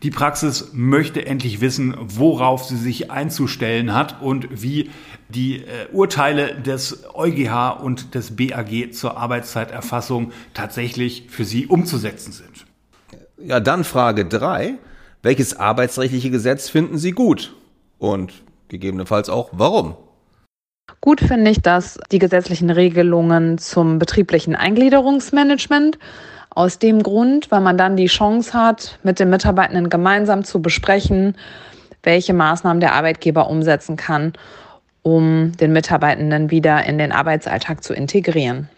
Die 0.03 0.09
Praxis 0.09 0.71
möchte 0.73 1.27
endlich 1.27 1.61
wissen, 1.61 1.95
worauf 1.99 2.65
sie 2.65 2.77
sich 2.77 3.11
einzustellen 3.11 3.93
hat 3.93 4.19
und 4.21 4.63
wie 4.63 4.89
die 5.29 5.57
äh, 5.57 5.87
Urteile 5.91 6.55
des 6.55 7.03
EuGH 7.13 7.79
und 7.83 8.15
des 8.15 8.35
BAG 8.35 8.93
zur 8.93 9.17
Arbeitszeiterfassung 9.17 10.31
tatsächlich 10.55 11.27
für 11.29 11.45
sie 11.45 11.67
umzusetzen 11.67 12.31
sind. 12.31 12.65
Ja, 13.37 13.59
dann 13.59 13.83
Frage 13.83 14.25
drei: 14.25 14.75
Welches 15.21 15.55
arbeitsrechtliche 15.55 16.31
Gesetz 16.31 16.67
finden 16.67 16.97
Sie 16.97 17.11
gut? 17.11 17.53
Und 17.99 18.33
gegebenenfalls 18.69 19.29
auch 19.29 19.49
warum? 19.51 19.95
Gut 20.99 21.21
finde 21.21 21.51
ich, 21.51 21.61
dass 21.61 21.99
die 22.11 22.19
gesetzlichen 22.19 22.71
Regelungen 22.71 23.59
zum 23.59 23.99
betrieblichen 23.99 24.55
Eingliederungsmanagement 24.55 25.99
aus 26.53 26.79
dem 26.79 27.01
Grund, 27.01 27.49
weil 27.49 27.61
man 27.61 27.77
dann 27.77 27.95
die 27.95 28.07
Chance 28.07 28.53
hat, 28.53 28.99
mit 29.03 29.19
den 29.19 29.29
Mitarbeitenden 29.29 29.89
gemeinsam 29.89 30.43
zu 30.43 30.61
besprechen, 30.61 31.35
welche 32.03 32.33
Maßnahmen 32.33 32.81
der 32.81 32.93
Arbeitgeber 32.93 33.49
umsetzen 33.49 33.95
kann, 33.95 34.33
um 35.01 35.53
den 35.57 35.71
Mitarbeitenden 35.71 36.51
wieder 36.51 36.85
in 36.85 36.97
den 36.97 37.11
Arbeitsalltag 37.11 37.83
zu 37.83 37.93
integrieren. 37.93 38.69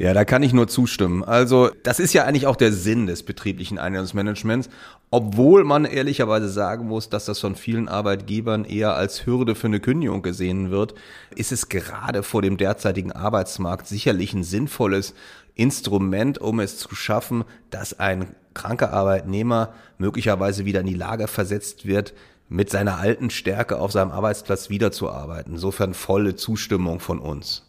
Ja, 0.00 0.14
da 0.14 0.24
kann 0.24 0.42
ich 0.42 0.54
nur 0.54 0.66
zustimmen. 0.66 1.22
Also, 1.22 1.68
das 1.82 2.00
ist 2.00 2.14
ja 2.14 2.24
eigentlich 2.24 2.46
auch 2.46 2.56
der 2.56 2.72
Sinn 2.72 3.06
des 3.06 3.22
betrieblichen 3.22 3.78
Einladungsmanagements, 3.78 4.70
obwohl 5.10 5.62
man 5.64 5.84
ehrlicherweise 5.84 6.48
sagen 6.48 6.86
muss, 6.86 7.10
dass 7.10 7.26
das 7.26 7.38
von 7.38 7.54
vielen 7.54 7.86
Arbeitgebern 7.86 8.64
eher 8.64 8.94
als 8.94 9.26
Hürde 9.26 9.54
für 9.54 9.66
eine 9.66 9.78
Kündigung 9.78 10.22
gesehen 10.22 10.70
wird, 10.70 10.94
ist 11.36 11.52
es 11.52 11.68
gerade 11.68 12.22
vor 12.22 12.40
dem 12.40 12.56
derzeitigen 12.56 13.12
Arbeitsmarkt 13.12 13.88
sicherlich 13.88 14.32
ein 14.32 14.42
sinnvolles 14.42 15.12
Instrument, 15.54 16.38
um 16.38 16.60
es 16.60 16.78
zu 16.78 16.94
schaffen, 16.94 17.44
dass 17.70 17.98
ein 17.98 18.34
kranker 18.54 18.92
Arbeitnehmer 18.92 19.72
möglicherweise 19.98 20.64
wieder 20.64 20.80
in 20.80 20.86
die 20.86 20.94
Lage 20.94 21.28
versetzt 21.28 21.86
wird, 21.86 22.14
mit 22.48 22.68
seiner 22.68 22.98
alten 22.98 23.30
Stärke 23.30 23.78
auf 23.78 23.92
seinem 23.92 24.10
Arbeitsplatz 24.10 24.70
wiederzuarbeiten. 24.70 25.54
Insofern 25.54 25.94
volle 25.94 26.34
Zustimmung 26.34 26.98
von 26.98 27.20
uns. 27.20 27.64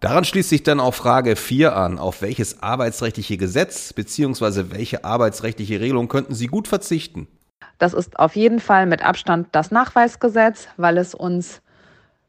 Daran 0.00 0.24
schließt 0.24 0.48
sich 0.48 0.62
dann 0.62 0.80
auch 0.80 0.94
Frage 0.94 1.36
4 1.36 1.76
an. 1.76 1.98
Auf 1.98 2.22
welches 2.22 2.62
arbeitsrechtliche 2.62 3.36
Gesetz 3.36 3.92
bzw. 3.92 4.66
welche 4.70 5.04
arbeitsrechtliche 5.04 5.80
Regelung 5.80 6.08
könnten 6.08 6.34
Sie 6.34 6.46
gut 6.46 6.68
verzichten? 6.68 7.28
Das 7.78 7.94
ist 7.94 8.18
auf 8.18 8.36
jeden 8.36 8.60
Fall 8.60 8.86
mit 8.86 9.02
Abstand 9.02 9.48
das 9.52 9.70
Nachweisgesetz, 9.70 10.68
weil 10.76 10.98
es 10.98 11.14
uns 11.14 11.62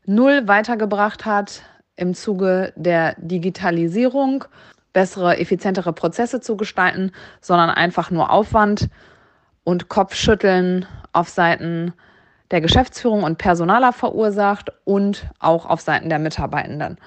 null 0.06 0.48
weitergebracht 0.48 1.26
hat 1.26 1.62
im 2.02 2.16
Zuge 2.16 2.74
der 2.76 3.16
Digitalisierung, 3.20 4.46
bessere, 4.92 5.38
effizientere 5.38 5.94
Prozesse 5.94 6.42
zu 6.42 6.58
gestalten, 6.58 7.12
sondern 7.40 7.70
einfach 7.70 8.10
nur 8.10 8.32
Aufwand 8.32 8.90
und 9.64 9.88
Kopfschütteln 9.88 10.88
auf 11.14 11.30
Seiten 11.30 11.94
der 12.50 12.60
Geschäftsführung 12.60 13.24
und 13.24 13.38
Personaler 13.38 13.94
verursacht 13.94 14.72
und 14.84 15.30
auch 15.40 15.66
auf 15.68 15.82
Seiten 15.82 16.10
der 16.10 16.20
Mitarbeitenden. 16.20 16.98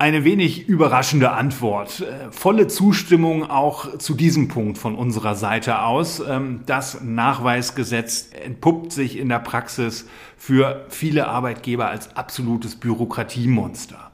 Eine 0.00 0.22
wenig 0.22 0.68
überraschende 0.68 1.32
Antwort. 1.32 2.00
Äh, 2.02 2.30
volle 2.30 2.68
Zustimmung 2.68 3.50
auch 3.50 3.98
zu 3.98 4.14
diesem 4.14 4.46
Punkt 4.46 4.78
von 4.78 4.94
unserer 4.94 5.34
Seite 5.34 5.82
aus. 5.82 6.20
Ähm, 6.20 6.60
das 6.66 7.00
Nachweisgesetz 7.02 8.30
entpuppt 8.44 8.92
sich 8.92 9.18
in 9.18 9.28
der 9.28 9.40
Praxis 9.40 10.08
für 10.36 10.86
viele 10.88 11.26
Arbeitgeber 11.26 11.88
als 11.88 12.14
absolutes 12.14 12.76
Bürokratiemonster. 12.76 14.07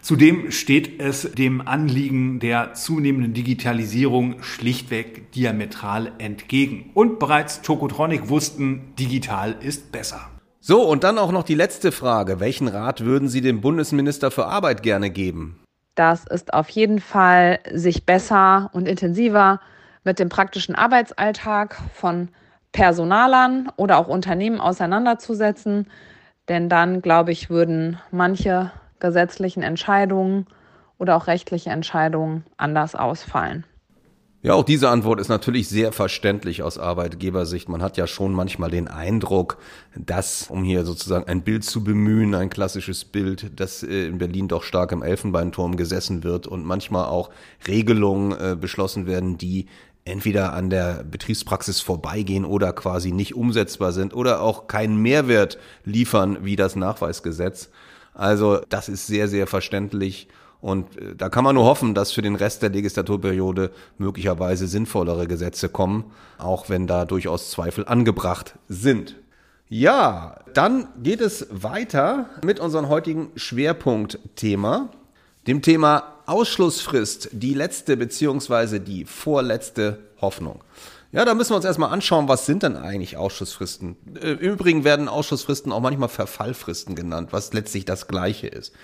Zudem 0.00 0.50
steht 0.50 1.00
es 1.00 1.32
dem 1.32 1.66
Anliegen 1.66 2.40
der 2.40 2.74
zunehmenden 2.74 3.34
Digitalisierung 3.34 4.42
schlichtweg 4.42 5.32
diametral 5.32 6.12
entgegen. 6.18 6.90
Und 6.94 7.18
bereits 7.18 7.62
Tokotronic 7.62 8.28
wussten, 8.28 8.94
digital 8.98 9.56
ist 9.60 9.92
besser. 9.92 10.30
So, 10.60 10.82
und 10.82 11.04
dann 11.04 11.18
auch 11.18 11.32
noch 11.32 11.44
die 11.44 11.54
letzte 11.54 11.92
Frage. 11.92 12.40
Welchen 12.40 12.68
Rat 12.68 13.04
würden 13.04 13.28
Sie 13.28 13.40
dem 13.40 13.60
Bundesminister 13.60 14.30
für 14.30 14.46
Arbeit 14.46 14.82
gerne 14.82 15.10
geben? 15.10 15.60
Das 15.94 16.26
ist 16.26 16.54
auf 16.54 16.68
jeden 16.68 17.00
Fall, 17.00 17.58
sich 17.72 18.06
besser 18.06 18.70
und 18.72 18.86
intensiver 18.86 19.60
mit 20.04 20.18
dem 20.18 20.28
praktischen 20.28 20.74
Arbeitsalltag 20.74 21.80
von 21.94 22.28
Personalern 22.72 23.70
oder 23.76 23.98
auch 23.98 24.08
Unternehmen 24.08 24.60
auseinanderzusetzen. 24.60 25.88
Denn 26.48 26.68
dann, 26.68 27.02
glaube 27.02 27.32
ich, 27.32 27.50
würden 27.50 27.98
manche 28.10 28.70
gesetzlichen 29.00 29.62
Entscheidungen 29.62 30.46
oder 30.98 31.16
auch 31.16 31.26
rechtliche 31.26 31.70
Entscheidungen 31.70 32.44
anders 32.56 32.94
ausfallen. 32.94 33.64
Ja, 34.40 34.54
auch 34.54 34.62
diese 34.62 34.88
Antwort 34.88 35.20
ist 35.20 35.28
natürlich 35.28 35.68
sehr 35.68 35.90
verständlich 35.90 36.62
aus 36.62 36.78
Arbeitgebersicht. 36.78 37.68
Man 37.68 37.82
hat 37.82 37.96
ja 37.96 38.06
schon 38.06 38.32
manchmal 38.32 38.70
den 38.70 38.86
Eindruck, 38.86 39.58
dass, 39.96 40.46
um 40.48 40.62
hier 40.62 40.84
sozusagen 40.84 41.26
ein 41.28 41.42
Bild 41.42 41.64
zu 41.64 41.82
bemühen, 41.82 42.36
ein 42.36 42.48
klassisches 42.48 43.04
Bild, 43.04 43.58
dass 43.58 43.82
äh, 43.82 44.06
in 44.06 44.18
Berlin 44.18 44.46
doch 44.46 44.62
stark 44.62 44.92
im 44.92 45.02
Elfenbeinturm 45.02 45.76
gesessen 45.76 46.22
wird 46.22 46.46
und 46.46 46.64
manchmal 46.64 47.06
auch 47.06 47.30
Regelungen 47.66 48.30
äh, 48.30 48.56
beschlossen 48.56 49.08
werden, 49.08 49.38
die 49.38 49.66
entweder 50.04 50.52
an 50.52 50.70
der 50.70 51.02
Betriebspraxis 51.02 51.80
vorbeigehen 51.80 52.44
oder 52.44 52.72
quasi 52.72 53.10
nicht 53.10 53.34
umsetzbar 53.34 53.90
sind 53.90 54.14
oder 54.14 54.40
auch 54.40 54.68
keinen 54.68 54.98
Mehrwert 55.02 55.58
liefern 55.84 56.38
wie 56.44 56.54
das 56.54 56.76
Nachweisgesetz. 56.76 57.70
Also 58.18 58.60
das 58.68 58.90
ist 58.90 59.06
sehr, 59.06 59.28
sehr 59.28 59.46
verständlich 59.46 60.28
Und 60.60 60.96
äh, 60.96 61.14
da 61.16 61.28
kann 61.28 61.44
man 61.44 61.54
nur 61.54 61.64
hoffen, 61.64 61.94
dass 61.94 62.12
für 62.12 62.22
den 62.22 62.34
Rest 62.34 62.62
der 62.62 62.70
Legislaturperiode 62.70 63.70
möglicherweise 63.96 64.66
sinnvollere 64.66 65.26
Gesetze 65.26 65.68
kommen, 65.68 66.04
auch 66.38 66.68
wenn 66.68 66.86
da 66.86 67.04
durchaus 67.04 67.50
Zweifel 67.50 67.86
angebracht 67.86 68.58
sind. 68.68 69.16
Ja, 69.68 70.40
dann 70.54 70.88
geht 71.02 71.20
es 71.20 71.46
weiter 71.50 72.30
mit 72.44 72.58
unserem 72.58 72.88
heutigen 72.88 73.30
Schwerpunktthema, 73.36 74.88
dem 75.46 75.62
Thema 75.62 76.14
Ausschlussfrist, 76.26 77.30
die 77.32 77.54
letzte 77.54 77.96
beziehungsweise 77.96 78.80
die 78.80 79.04
vorletzte 79.04 79.98
Hoffnung. 80.20 80.64
Ja, 81.10 81.24
da 81.24 81.34
müssen 81.34 81.52
wir 81.52 81.56
uns 81.56 81.64
erstmal 81.64 81.90
anschauen, 81.90 82.28
was 82.28 82.44
sind 82.44 82.62
denn 82.62 82.76
eigentlich 82.76 83.16
Ausschussfristen? 83.16 83.96
Äh, 84.20 84.32
Im 84.32 84.38
Übrigen 84.38 84.84
werden 84.84 85.08
Ausschussfristen 85.08 85.72
auch 85.72 85.80
manchmal 85.80 86.10
Verfallfristen 86.10 86.94
genannt, 86.94 87.28
was 87.32 87.52
letztlich 87.54 87.86
das 87.86 88.08
gleiche 88.08 88.46
ist. 88.46 88.74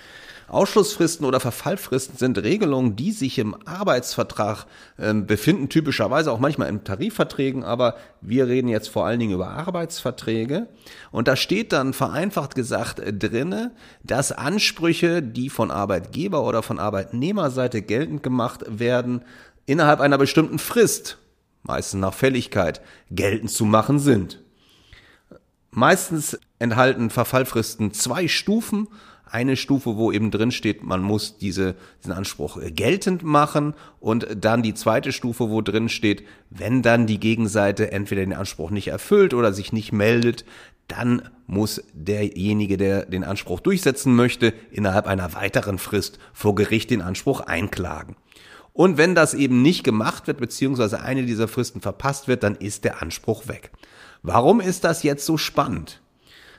Ausschlussfristen 0.47 1.25
oder 1.25 1.39
Verfallfristen 1.39 2.17
sind 2.17 2.37
Regelungen, 2.37 2.95
die 2.95 3.11
sich 3.11 3.39
im 3.39 3.55
Arbeitsvertrag 3.65 4.65
äh, 4.97 5.13
befinden, 5.13 5.69
typischerweise 5.69 6.31
auch 6.31 6.39
manchmal 6.39 6.69
in 6.69 6.83
Tarifverträgen, 6.83 7.63
aber 7.63 7.95
wir 8.21 8.47
reden 8.47 8.67
jetzt 8.67 8.89
vor 8.89 9.05
allen 9.05 9.19
Dingen 9.19 9.33
über 9.33 9.49
Arbeitsverträge. 9.49 10.67
Und 11.11 11.27
da 11.27 11.35
steht 11.35 11.73
dann 11.73 11.93
vereinfacht 11.93 12.53
gesagt 12.53 12.99
äh, 12.99 13.11
drinne, 13.11 13.71
dass 14.03 14.31
Ansprüche, 14.31 15.23
die 15.23 15.49
von 15.49 15.71
Arbeitgeber 15.71 16.43
oder 16.43 16.61
von 16.61 16.79
Arbeitnehmerseite 16.79 17.81
geltend 17.81 18.21
gemacht 18.21 18.63
werden, 18.67 19.23
innerhalb 19.65 19.99
einer 19.99 20.19
bestimmten 20.19 20.59
Frist, 20.59 21.17
meistens 21.65 21.99
nach 21.99 22.13
Fälligkeit, 22.13 22.81
geltend 23.11 23.51
zu 23.51 23.65
machen 23.65 23.99
sind. 23.99 24.41
Meistens 25.71 26.39
enthalten 26.59 27.09
Verfallfristen 27.09 27.91
zwei 27.91 28.27
Stufen 28.27 28.87
eine 29.29 29.57
Stufe, 29.57 29.97
wo 29.97 30.11
eben 30.11 30.31
drin 30.31 30.51
steht, 30.51 30.83
man 30.83 31.01
muss 31.01 31.37
diese, 31.37 31.75
diesen 31.99 32.13
Anspruch 32.13 32.57
geltend 32.67 33.23
machen 33.23 33.73
und 33.99 34.27
dann 34.39 34.63
die 34.63 34.73
zweite 34.73 35.11
Stufe, 35.11 35.49
wo 35.49 35.61
drin 35.61 35.89
steht, 35.89 36.23
wenn 36.49 36.81
dann 36.81 37.07
die 37.07 37.19
Gegenseite 37.19 37.91
entweder 37.91 38.21
den 38.21 38.33
Anspruch 38.33 38.69
nicht 38.69 38.87
erfüllt 38.87 39.33
oder 39.33 39.51
sich 39.51 39.73
nicht 39.73 39.91
meldet, 39.91 40.45
dann 40.87 41.29
muss 41.47 41.83
derjenige, 41.93 42.77
der 42.77 43.05
den 43.05 43.23
Anspruch 43.23 43.59
durchsetzen 43.59 44.15
möchte, 44.15 44.53
innerhalb 44.71 45.07
einer 45.07 45.33
weiteren 45.33 45.79
Frist 45.79 46.19
vor 46.31 46.55
Gericht 46.55 46.91
den 46.91 47.01
Anspruch 47.01 47.41
einklagen. 47.41 48.15
Und 48.75 48.97
wenn 48.97 49.15
das 49.15 49.33
eben 49.33 49.61
nicht 49.61 49.85
gemacht 49.85 50.27
wird, 50.27 50.37
beziehungsweise 50.37 50.99
eine 50.99 51.23
dieser 51.23 51.47
Fristen 51.47 51.79
verpasst 51.79 52.27
wird, 52.27 52.43
dann 52.43 52.55
ist 52.55 52.83
der 52.83 53.01
Anspruch 53.01 53.47
weg. 53.47 53.71
Warum 54.21 54.59
ist 54.59 54.83
das 54.83 55.01
jetzt 55.01 55.25
so 55.25 55.37
spannend? 55.37 56.01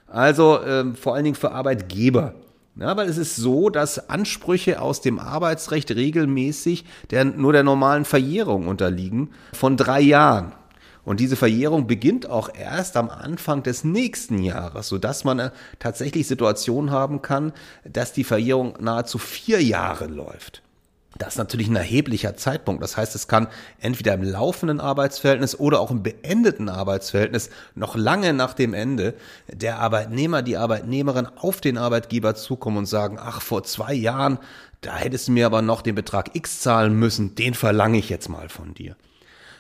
Also 0.06 0.58
äh, 0.62 0.94
vor 0.94 1.14
allen 1.14 1.24
Dingen 1.24 1.36
für 1.36 1.52
Arbeitgeber. 1.52 2.34
Ja, 2.76 2.96
weil 2.96 3.06
es 3.06 3.18
ist 3.18 3.36
so, 3.36 3.68
dass 3.68 4.08
Ansprüche 4.08 4.80
aus 4.80 5.02
dem 5.02 5.18
Arbeitsrecht 5.18 5.90
regelmäßig 5.90 6.86
der, 7.10 7.26
nur 7.26 7.52
der 7.52 7.64
normalen 7.64 8.06
Verjährung 8.06 8.66
unterliegen 8.66 9.32
von 9.52 9.76
drei 9.76 10.00
Jahren. 10.00 10.52
Und 11.04 11.20
diese 11.20 11.36
Verjährung 11.36 11.86
beginnt 11.86 12.30
auch 12.30 12.48
erst 12.54 12.96
am 12.96 13.10
Anfang 13.10 13.62
des 13.62 13.84
nächsten 13.84 14.38
Jahres, 14.38 14.88
sodass 14.88 15.24
man 15.24 15.38
äh, 15.38 15.50
tatsächlich 15.80 16.26
Situationen 16.26 16.90
haben 16.90 17.20
kann, 17.20 17.52
dass 17.84 18.14
die 18.14 18.24
Verjährung 18.24 18.72
nahezu 18.80 19.18
vier 19.18 19.62
Jahre 19.62 20.06
läuft. 20.06 20.62
Das 21.18 21.34
ist 21.34 21.38
natürlich 21.38 21.68
ein 21.68 21.76
erheblicher 21.76 22.36
Zeitpunkt. 22.36 22.82
Das 22.82 22.96
heißt, 22.96 23.14
es 23.14 23.28
kann 23.28 23.48
entweder 23.80 24.14
im 24.14 24.22
laufenden 24.22 24.80
Arbeitsverhältnis 24.80 25.58
oder 25.58 25.80
auch 25.80 25.90
im 25.90 26.02
beendeten 26.02 26.68
Arbeitsverhältnis 26.68 27.50
noch 27.74 27.96
lange 27.96 28.32
nach 28.32 28.54
dem 28.54 28.74
Ende 28.74 29.14
der 29.48 29.78
Arbeitnehmer, 29.78 30.42
die 30.42 30.56
Arbeitnehmerin 30.56 31.26
auf 31.36 31.60
den 31.60 31.78
Arbeitgeber 31.78 32.34
zukommen 32.34 32.78
und 32.78 32.86
sagen, 32.86 33.18
ach, 33.20 33.40
vor 33.40 33.62
zwei 33.64 33.94
Jahren, 33.94 34.38
da 34.82 34.96
hättest 34.96 35.28
du 35.28 35.32
mir 35.32 35.46
aber 35.46 35.62
noch 35.62 35.82
den 35.82 35.94
Betrag 35.94 36.34
X 36.34 36.60
zahlen 36.60 36.94
müssen, 36.94 37.34
den 37.34 37.54
verlange 37.54 37.98
ich 37.98 38.08
jetzt 38.08 38.28
mal 38.28 38.48
von 38.48 38.74
dir. 38.74 38.96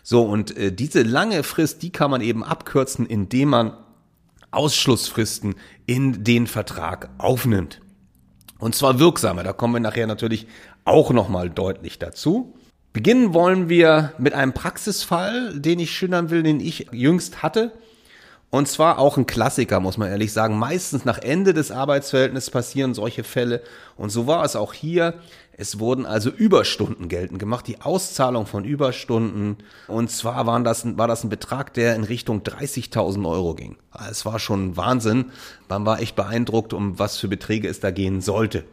So, 0.02 0.22
und 0.22 0.56
äh, 0.56 0.72
diese 0.72 1.02
lange 1.02 1.42
Frist, 1.42 1.82
die 1.82 1.90
kann 1.90 2.10
man 2.10 2.20
eben 2.20 2.44
abkürzen, 2.44 3.06
indem 3.06 3.48
man 3.48 3.76
Ausschlussfristen 4.50 5.56
in 5.86 6.22
den 6.22 6.46
Vertrag 6.46 7.10
aufnimmt. 7.18 7.80
Und 8.58 8.74
zwar 8.74 8.98
wirksamer. 8.98 9.42
Da 9.42 9.52
kommen 9.52 9.74
wir 9.74 9.80
nachher 9.80 10.06
natürlich 10.06 10.46
auch 10.86 11.10
nochmal 11.10 11.50
deutlich 11.50 11.98
dazu. 11.98 12.54
Beginnen 12.92 13.34
wollen 13.34 13.68
wir 13.68 14.14
mit 14.16 14.32
einem 14.32 14.54
Praxisfall, 14.54 15.58
den 15.60 15.78
ich 15.78 15.90
schildern 15.90 16.30
will, 16.30 16.42
den 16.42 16.60
ich 16.60 16.86
jüngst 16.92 17.42
hatte. 17.42 17.72
Und 18.48 18.68
zwar 18.68 18.98
auch 18.98 19.18
ein 19.18 19.26
Klassiker, 19.26 19.80
muss 19.80 19.98
man 19.98 20.08
ehrlich 20.08 20.32
sagen. 20.32 20.58
Meistens 20.58 21.04
nach 21.04 21.18
Ende 21.18 21.52
des 21.52 21.70
Arbeitsverhältnisses 21.70 22.50
passieren 22.50 22.94
solche 22.94 23.24
Fälle. 23.24 23.60
Und 23.96 24.10
so 24.10 24.26
war 24.26 24.44
es 24.44 24.56
auch 24.56 24.72
hier. 24.72 25.14
Es 25.58 25.78
wurden 25.78 26.06
also 26.06 26.30
Überstunden 26.30 27.08
geltend 27.08 27.38
gemacht, 27.38 27.66
die 27.66 27.80
Auszahlung 27.80 28.46
von 28.46 28.64
Überstunden. 28.64 29.58
Und 29.88 30.10
zwar 30.10 30.46
waren 30.46 30.64
das, 30.64 30.86
war 30.96 31.08
das 31.08 31.24
ein 31.24 31.28
Betrag, 31.28 31.74
der 31.74 31.96
in 31.96 32.04
Richtung 32.04 32.42
30.000 32.42 33.28
Euro 33.28 33.54
ging. 33.54 33.76
Es 34.08 34.24
war 34.24 34.38
schon 34.38 34.76
Wahnsinn. 34.76 35.26
Man 35.68 35.84
war 35.84 36.00
echt 36.00 36.14
beeindruckt, 36.14 36.72
um 36.72 36.98
was 36.98 37.18
für 37.18 37.28
Beträge 37.28 37.68
es 37.68 37.80
da 37.80 37.90
gehen 37.90 38.20
sollte. 38.20 38.64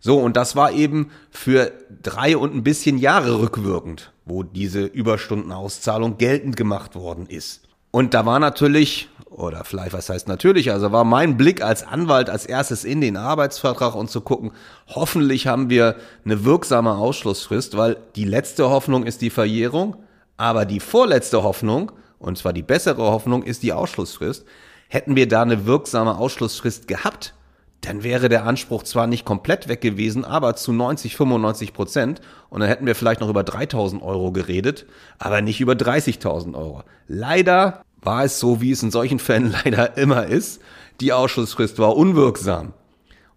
So, 0.00 0.18
und 0.18 0.36
das 0.36 0.56
war 0.56 0.72
eben 0.72 1.10
für 1.30 1.72
drei 2.02 2.36
und 2.36 2.54
ein 2.54 2.64
bisschen 2.64 2.96
Jahre 2.96 3.40
rückwirkend, 3.40 4.12
wo 4.24 4.42
diese 4.42 4.84
Überstundenauszahlung 4.84 6.16
geltend 6.16 6.56
gemacht 6.56 6.94
worden 6.94 7.26
ist. 7.26 7.68
Und 7.90 8.14
da 8.14 8.24
war 8.24 8.38
natürlich, 8.38 9.10
oder 9.28 9.64
vielleicht 9.64 9.92
was 9.92 10.08
heißt 10.08 10.26
natürlich, 10.26 10.72
also 10.72 10.90
war 10.90 11.04
mein 11.04 11.36
Blick 11.36 11.62
als 11.62 11.82
Anwalt 11.82 12.30
als 12.30 12.46
erstes 12.46 12.84
in 12.84 13.02
den 13.02 13.16
Arbeitsvertrag 13.18 13.94
und 13.94 14.10
zu 14.10 14.22
gucken, 14.22 14.52
hoffentlich 14.86 15.46
haben 15.46 15.68
wir 15.68 15.96
eine 16.24 16.44
wirksame 16.44 16.92
Ausschlussfrist, 16.94 17.76
weil 17.76 17.98
die 18.16 18.24
letzte 18.24 18.70
Hoffnung 18.70 19.04
ist 19.04 19.20
die 19.20 19.30
Verjährung, 19.30 19.96
aber 20.38 20.64
die 20.64 20.80
vorletzte 20.80 21.42
Hoffnung, 21.42 21.92
und 22.18 22.38
zwar 22.38 22.54
die 22.54 22.62
bessere 22.62 23.02
Hoffnung, 23.02 23.42
ist 23.42 23.62
die 23.62 23.74
Ausschlussfrist. 23.74 24.46
Hätten 24.88 25.14
wir 25.14 25.28
da 25.28 25.42
eine 25.42 25.66
wirksame 25.66 26.16
Ausschlussfrist 26.16 26.88
gehabt, 26.88 27.34
dann 27.80 28.02
wäre 28.02 28.28
der 28.28 28.44
Anspruch 28.44 28.82
zwar 28.82 29.06
nicht 29.06 29.24
komplett 29.24 29.68
weg 29.68 29.80
gewesen, 29.80 30.24
aber 30.24 30.54
zu 30.56 30.72
90, 30.72 31.16
95 31.16 31.72
Prozent. 31.72 32.20
Und 32.50 32.60
dann 32.60 32.68
hätten 32.68 32.86
wir 32.86 32.94
vielleicht 32.94 33.20
noch 33.20 33.30
über 33.30 33.42
3000 33.42 34.02
Euro 34.02 34.32
geredet, 34.32 34.86
aber 35.18 35.40
nicht 35.40 35.60
über 35.60 35.72
30.000 35.72 36.54
Euro. 36.54 36.82
Leider 37.08 37.82
war 38.02 38.24
es 38.24 38.38
so, 38.38 38.60
wie 38.60 38.72
es 38.72 38.82
in 38.82 38.90
solchen 38.90 39.18
Fällen 39.18 39.54
leider 39.64 39.96
immer 39.96 40.26
ist. 40.26 40.60
Die 41.00 41.12
Ausschlussfrist 41.12 41.78
war 41.78 41.96
unwirksam. 41.96 42.74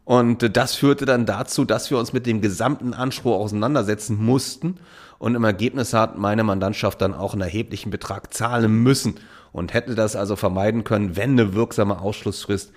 Und 0.06 0.58
das 0.58 0.76
führte 0.76 1.06
dann 1.06 1.26
dazu, 1.26 1.64
dass 1.64 1.90
wir 1.90 1.98
uns 1.98 2.12
mit 2.12 2.26
dem 2.26 2.42
gesamten 2.42 2.94
Anspruch 2.94 3.40
auseinandersetzen 3.40 4.18
mussten. 4.22 4.78
Und 5.18 5.36
im 5.36 5.46
Ergebnis 5.46 5.94
hat 5.94 6.18
meine 6.18 6.44
Mandantschaft 6.44 7.02
dann 7.02 7.14
auch 7.14 7.32
einen 7.32 7.44
erheblichen 7.44 7.90
Betrag 7.92 8.34
zahlen 8.34 8.84
müssen 8.84 9.16
und 9.54 9.74
hätte 9.74 9.96
das 9.96 10.18
also 10.18 10.36
vermeiden 10.36 10.84
können, 10.84 11.16
wenn 11.16 11.32
eine 11.32 11.54
wirksame 11.54 12.02
Ausschlussfrist 12.02 12.74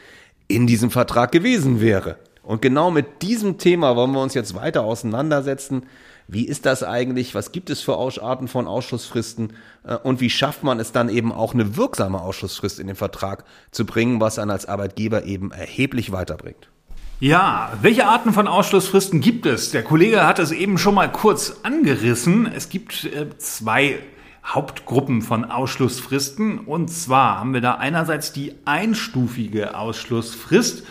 in 0.49 0.67
diesem 0.67 0.91
Vertrag 0.91 1.33
gewesen 1.33 1.81
wäre. 1.81 2.17
Und 2.43 2.63
genau 2.63 2.91
mit 2.91 3.23
diesem 3.23 3.59
Thema 3.59 3.97
wollen 3.97 4.13
wir 4.13 4.23
uns 4.23 4.35
jetzt 4.35 4.55
weiter 4.55 4.85
auseinandersetzen. 4.85 5.87
Wie 6.29 6.47
ist 6.47 6.67
das 6.67 6.83
eigentlich? 6.83 7.35
Was 7.35 7.53
gibt 7.53 7.71
es 7.71 7.83
für 7.83 7.97
Arten 7.99 8.49
von 8.49 8.67
Ausschlussfristen? 8.67 9.53
Äh, 9.85 9.97
und 9.97 10.21
wie 10.21 10.31
schafft 10.31 10.63
man 10.63 10.81
es 10.81 10.93
dann 10.93 11.09
eben 11.09 11.33
auch 11.33 11.55
eine 11.55 11.77
wirksame 11.77 12.21
Ausschlussfrist 12.21 12.81
in 12.81 12.87
den 12.87 12.97
Vertrag 12.97 13.45
zu 13.71 13.85
bringen, 13.85 14.21
was 14.21 14.39
einen 14.39 14.51
als 14.51 14.67
Arbeitgeber 14.67 15.25
eben 15.25 15.53
erheblich 15.53 16.13
weiterbringt? 16.13 16.69
Ja, 17.19 17.73
welche 17.81 18.07
Arten 18.07 18.33
von 18.33 18.47
Ausschlussfristen 18.47 19.21
gibt 19.21 19.47
es? 19.47 19.71
Der 19.71 19.83
Kollege 19.83 20.27
hat 20.27 20.39
es 20.39 20.53
eben 20.53 20.79
schon 20.79 20.95
mal 20.95 21.11
kurz 21.11 21.61
angerissen. 21.63 22.51
Es 22.55 22.69
gibt 22.69 23.05
äh, 23.05 23.37
zwei 23.39 24.01
Hauptgruppen 24.47 25.23
von 25.23 25.45
Ausschlussfristen. 25.45 26.59
Und 26.59 26.89
zwar 26.89 27.41
haben 27.41 27.53
wir 27.53 27.61
da 27.61 27.75
einerseits 27.75 28.33
die 28.33 28.55
einstufige 28.65 29.77
Ausschlussfrist. 29.77 30.85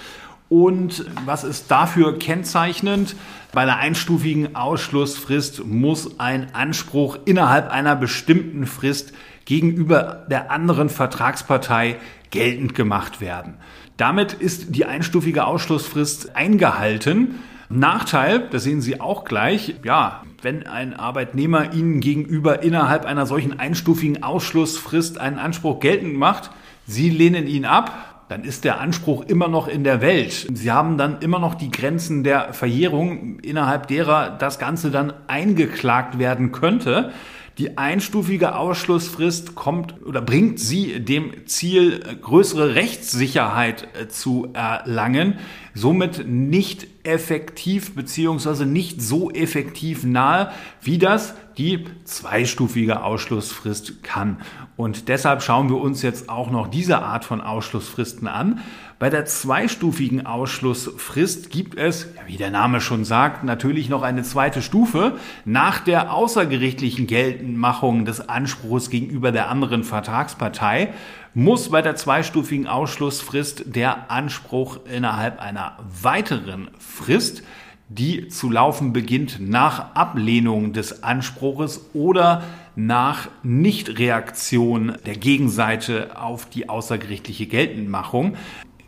Und 0.49 1.05
was 1.25 1.43
ist 1.43 1.71
dafür 1.71 2.19
kennzeichnend? 2.19 3.15
Bei 3.51 3.65
der 3.65 3.77
einstufigen 3.77 4.55
Ausschlussfrist 4.55 5.65
muss 5.65 6.19
ein 6.19 6.53
Anspruch 6.53 7.17
innerhalb 7.25 7.71
einer 7.71 7.95
bestimmten 7.95 8.67
Frist 8.67 9.13
gegenüber 9.45 10.25
der 10.29 10.51
anderen 10.51 10.89
Vertragspartei 10.89 11.97
geltend 12.31 12.75
gemacht 12.75 13.21
werden. 13.21 13.55
Damit 13.97 14.33
ist 14.33 14.75
die 14.75 14.85
einstufige 14.85 15.45
Ausschlussfrist 15.45 16.35
eingehalten. 16.35 17.35
Nachteil, 17.69 18.47
das 18.51 18.63
sehen 18.63 18.81
Sie 18.81 19.01
auch 19.01 19.25
gleich, 19.25 19.75
ja, 19.83 20.23
wenn 20.41 20.67
ein 20.67 20.93
Arbeitnehmer 20.93 21.73
Ihnen 21.73 21.99
gegenüber 21.99 22.61
innerhalb 22.61 23.05
einer 23.05 23.25
solchen 23.25 23.59
einstufigen 23.59 24.23
Ausschlussfrist 24.23 25.19
einen 25.19 25.39
Anspruch 25.39 25.79
geltend 25.79 26.15
macht, 26.15 26.51
Sie 26.85 27.09
lehnen 27.09 27.47
ihn 27.47 27.65
ab, 27.65 28.15
dann 28.27 28.43
ist 28.43 28.63
der 28.63 28.79
Anspruch 28.79 29.23
immer 29.25 29.47
noch 29.47 29.67
in 29.67 29.83
der 29.83 30.01
Welt. 30.01 30.47
Sie 30.53 30.71
haben 30.71 30.97
dann 30.97 31.19
immer 31.21 31.39
noch 31.39 31.55
die 31.55 31.69
Grenzen 31.69 32.23
der 32.23 32.53
Verjährung, 32.53 33.39
innerhalb 33.39 33.87
derer 33.87 34.31
das 34.31 34.57
Ganze 34.57 34.91
dann 34.91 35.13
eingeklagt 35.27 36.17
werden 36.17 36.51
könnte. 36.51 37.11
Die 37.57 37.77
einstufige 37.77 38.55
Ausschlussfrist 38.55 39.55
kommt 39.55 40.05
oder 40.05 40.21
bringt 40.21 40.59
sie 40.59 40.99
dem 40.99 41.47
Ziel, 41.47 42.01
größere 42.21 42.75
Rechtssicherheit 42.75 43.87
äh, 43.97 44.09
zu 44.09 44.49
erlangen, 44.53 45.39
somit 45.73 46.27
nicht 46.27 46.87
effektiv 47.03 47.95
beziehungsweise 47.95 48.65
nicht 48.65 49.01
so 49.01 49.31
effektiv 49.31 50.03
nahe, 50.03 50.51
wie 50.81 50.97
das 50.97 51.35
die 51.57 51.85
zweistufige 52.03 53.03
Ausschlussfrist 53.03 54.03
kann. 54.03 54.37
Und 54.77 55.07
deshalb 55.07 55.41
schauen 55.41 55.69
wir 55.69 55.77
uns 55.77 56.01
jetzt 56.01 56.29
auch 56.29 56.51
noch 56.51 56.67
diese 56.67 56.99
Art 56.99 57.25
von 57.25 57.41
Ausschlussfristen 57.41 58.27
an. 58.27 58.59
Bei 58.97 59.09
der 59.09 59.25
zweistufigen 59.25 60.25
Ausschlussfrist 60.25 61.49
gibt 61.49 61.77
es, 61.77 62.07
wie 62.27 62.37
der 62.37 62.49
Name 62.49 62.79
schon 62.79 63.03
sagt, 63.03 63.43
natürlich 63.43 63.89
noch 63.89 64.03
eine 64.03 64.23
zweite 64.23 64.61
Stufe. 64.61 65.17
Nach 65.43 65.79
der 65.79 66.13
außergerichtlichen 66.13 67.05
Geltendmachung 67.05 68.05
des 68.05 68.27
Anspruchs 68.29 68.89
gegenüber 68.89 69.31
der 69.31 69.49
anderen 69.49 69.83
Vertragspartei 69.83 70.93
muss 71.33 71.69
bei 71.69 71.81
der 71.81 71.97
zweistufigen 71.97 72.67
Ausschlussfrist 72.67 73.75
der 73.75 74.09
Anspruch 74.09 74.79
innerhalb 74.85 75.41
einer 75.41 75.77
weiteren 76.01 76.69
Frist 76.79 77.43
die 77.89 78.27
zu 78.29 78.49
laufen 78.49 78.93
beginnt 78.93 79.39
nach 79.39 79.95
Ablehnung 79.95 80.73
des 80.73 81.03
Anspruches 81.03 81.89
oder 81.93 82.43
nach 82.75 83.29
Nichtreaktion 83.43 84.97
der 85.05 85.15
Gegenseite 85.15 86.19
auf 86.19 86.49
die 86.49 86.67
außergerichtliche 86.67 87.45
Geltendmachung 87.45 88.35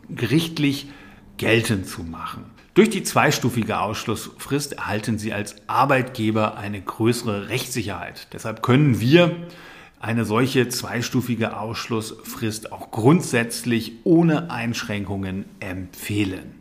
gerichtlich 0.10 0.88
geltend 1.38 1.88
zu 1.88 2.03
machen. 2.03 2.45
Durch 2.73 2.89
die 2.89 3.03
zweistufige 3.03 3.79
Ausschlussfrist 3.79 4.73
erhalten 4.73 5.17
Sie 5.17 5.33
als 5.33 5.55
Arbeitgeber 5.67 6.57
eine 6.57 6.81
größere 6.81 7.49
Rechtssicherheit. 7.49 8.27
Deshalb 8.33 8.62
können 8.62 8.99
wir 8.99 9.36
eine 9.99 10.25
solche 10.25 10.67
zweistufige 10.69 11.57
Ausschlussfrist 11.57 12.71
auch 12.71 12.91
grundsätzlich 12.91 13.93
ohne 14.03 14.51
Einschränkungen 14.51 15.45
empfehlen. 15.60 16.57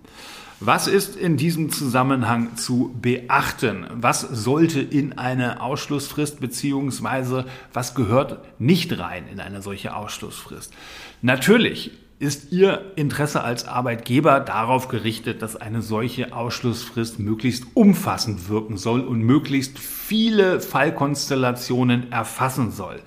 Was 0.61 0.87
ist 0.87 1.16
in 1.16 1.37
diesem 1.37 1.71
Zusammenhang 1.71 2.57
zu 2.57 2.95
beachten? 3.03 3.87
Was 3.92 4.23
sollte 4.23 4.81
in 4.81 5.19
eine 5.19 5.61
Ausschlussfrist 5.61 6.40
beziehungsweise 6.40 7.45
was 7.75 7.95
gehört 7.95 8.38
nicht 8.59 8.99
rein 8.99 9.29
in 9.31 9.40
eine 9.40 9.61
solche 9.61 9.95
Ausschlussfrist? 9.95 10.73
Natürlich 11.21 11.90
ist 12.19 12.53
Ihr 12.53 12.92
Interesse 12.97 13.45
als 13.45 13.69
Arbeitgeber 13.69 14.40
darauf 14.40 14.88
gerichtet, 14.88 15.42
dass 15.42 15.57
eine 15.57 15.83
solche 15.83 16.35
Ausschlussfrist 16.35 17.19
möglichst 17.19 17.66
umfassend 17.75 18.49
wirken 18.49 18.79
soll 18.79 19.03
und 19.03 19.21
möglichst 19.21 19.79
viele 19.79 20.62
Fallkonstellationen 20.62 22.11
erfassen 22.11 22.73
soll. 22.73 23.03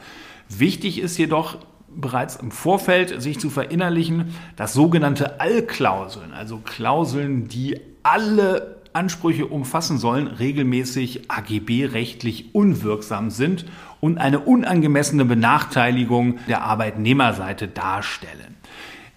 Wichtig 0.49 0.99
ist 0.99 1.17
jedoch 1.17 1.57
bereits 1.95 2.35
im 2.35 2.51
Vorfeld 2.51 3.21
sich 3.21 3.39
zu 3.39 3.49
verinnerlichen, 3.49 4.35
dass 4.55 4.73
sogenannte 4.73 5.39
Allklauseln, 5.39 6.33
also 6.33 6.57
Klauseln, 6.57 7.47
die 7.47 7.79
alle 8.03 8.79
Ansprüche 8.93 9.45
umfassen 9.45 9.97
sollen, 9.97 10.27
regelmäßig 10.27 11.29
AGB-rechtlich 11.29 12.55
unwirksam 12.55 13.29
sind 13.29 13.65
und 14.01 14.17
eine 14.17 14.39
unangemessene 14.39 15.25
Benachteiligung 15.25 16.39
der 16.47 16.63
Arbeitnehmerseite 16.63 17.67
darstellen. 17.67 18.55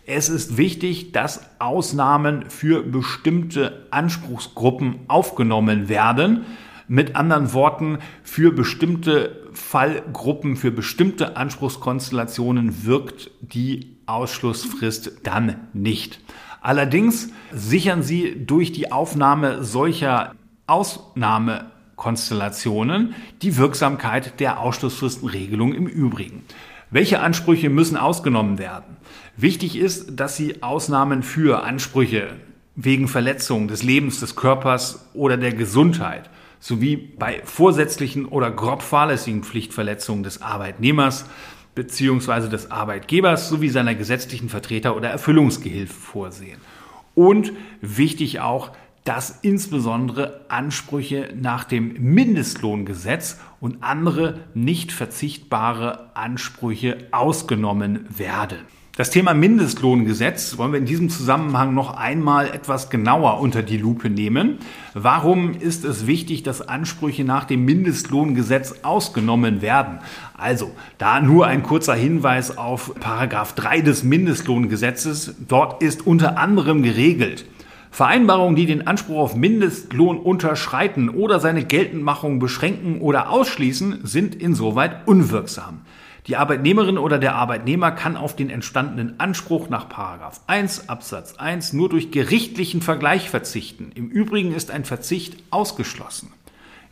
Es 0.05 0.29
ist 0.29 0.57
wichtig, 0.57 1.13
dass 1.13 1.41
Ausnahmen 1.59 2.51
für 2.51 2.83
bestimmte 2.83 3.87
Anspruchsgruppen 3.91 5.01
aufgenommen 5.09 5.89
werden. 5.89 6.45
Mit 6.89 7.17
anderen 7.17 7.53
Worten, 7.53 7.99
für 8.23 8.53
bestimmte 8.53 9.43
Fallgruppen, 9.53 10.57
für 10.57 10.71
bestimmte 10.71 11.37
Anspruchskonstellationen 11.37 12.85
wirkt 12.85 13.31
die 13.41 13.97
Ausschlussfrist 14.07 15.21
dann 15.23 15.69
nicht. 15.73 16.21
Allerdings 16.61 17.31
sichern 17.53 18.03
Sie 18.03 18.45
durch 18.47 18.73
die 18.73 18.93
Aufnahme 18.93 19.65
solcher 19.65 20.35
Ausnahmekonstellationen 20.67 23.15
die 23.43 23.57
Wirksamkeit 23.57 24.39
der 24.41 24.61
Ausschlussfristenregelung 24.61 25.75
im 25.75 25.87
Übrigen. 25.87 26.45
Welche 26.91 27.21
Ansprüche 27.21 27.71
müssen 27.71 27.97
ausgenommen 27.97 28.59
werden? 28.59 28.99
Wichtig 29.37 29.77
ist, 29.77 30.21
dass 30.21 30.37
Sie 30.37 30.63
Ausnahmen 30.63 31.23
für 31.23 31.65
Ansprüche 31.65 32.37
wegen 32.77 33.09
Verletzung 33.09 33.67
des 33.67 33.83
Lebens, 33.83 34.21
des 34.21 34.37
Körpers 34.37 35.09
oder 35.15 35.37
der 35.37 35.53
Gesundheit 35.53 36.31
sowie 36.63 36.97
bei 36.97 37.43
vorsätzlichen 37.45 38.25
oder 38.25 38.53
grob 38.53 38.83
fahrlässigen 38.83 39.43
Pflichtverletzungen 39.43 40.23
des 40.23 40.43
Arbeitnehmers 40.43 41.27
bzw. 41.75 42.49
des 42.49 42.71
Arbeitgebers 42.71 43.49
sowie 43.49 43.69
seiner 43.69 43.97
gesetzlichen 43.97 44.49
Vertreter 44.49 44.97
oder 44.97 45.11
Erfüllungsgehilfe 45.11 45.93
vorsehen. 45.93 46.61
Und 47.17 47.53
wichtig 47.81 48.39
auch, 48.39 48.71
dass 49.05 49.41
insbesondere 49.43 50.45
Ansprüche 50.49 51.35
nach 51.35 51.65
dem 51.65 51.95
Mindestlohngesetz 51.99 53.41
und 53.61 53.83
andere 53.83 54.39
nicht 54.55 54.93
verzichtbare 54.93 56.15
Ansprüche 56.15 57.09
ausgenommen 57.11 58.07
werden. 58.17 58.61
Das 58.95 59.09
Thema 59.09 59.33
Mindestlohngesetz 59.33 60.59
wollen 60.59 60.73
wir 60.73 60.79
in 60.79 60.85
diesem 60.85 61.09
Zusammenhang 61.09 61.73
noch 61.73 61.97
einmal 61.97 62.49
etwas 62.49 62.91
genauer 62.91 63.41
unter 63.41 63.63
die 63.63 63.79
Lupe 63.79 64.11
nehmen. 64.11 64.59
Warum 64.93 65.55
ist 65.59 65.87
es 65.87 66.07
wichtig, 66.07 66.43
dass 66.43 66.69
Ansprüche 66.69 67.25
nach 67.25 67.45
dem 67.45 67.65
Mindestlohngesetz 67.65 68.81
ausgenommen 68.83 69.63
werden? 69.63 70.01
Also, 70.37 70.73
da 70.99 71.23
nur 71.23 71.47
ein 71.47 71.63
kurzer 71.63 71.95
Hinweis 71.95 72.59
auf 72.59 72.95
Paragraph 73.01 73.55
3 73.55 73.81
des 73.81 74.03
Mindestlohngesetzes. 74.03 75.37
Dort 75.49 75.83
ist 75.83 76.07
unter 76.07 76.37
anderem 76.37 76.83
geregelt, 76.83 77.47
Vereinbarungen, 77.91 78.57
die 78.57 78.67
den 78.67 78.87
Anspruch 78.87 79.21
auf 79.21 79.35
Mindestlohn 79.35 80.19
unterschreiten 80.19 81.09
oder 81.09 81.41
seine 81.41 81.65
Geltendmachung 81.65 82.41
beschränken 82.41 83.01
oder 83.01 83.31
ausschließen, 83.31 84.01
sind 84.03 84.35
insoweit 84.35 85.07
unwirksam. 85.07 85.81
Die 86.29 86.37
Arbeitnehmerin 86.37 86.99
oder 86.99 87.19
der 87.19 87.35
Arbeitnehmer 87.35 87.91
kann 87.91 88.17
auf 88.17 88.37
den 88.37 88.49
entstandenen 88.49 89.19
Anspruch 89.19 89.69
nach 89.69 89.89
1 90.47 90.89
Absatz 90.89 91.35
1 91.35 91.73
nur 91.73 91.89
durch 91.89 92.13
gerichtlichen 92.13 92.81
Vergleich 92.81 93.29
verzichten. 93.29 93.91
Im 93.97 94.09
Übrigen 94.09 94.55
ist 94.55 94.71
ein 94.71 94.85
Verzicht 94.85 95.43
ausgeschlossen. 95.51 96.33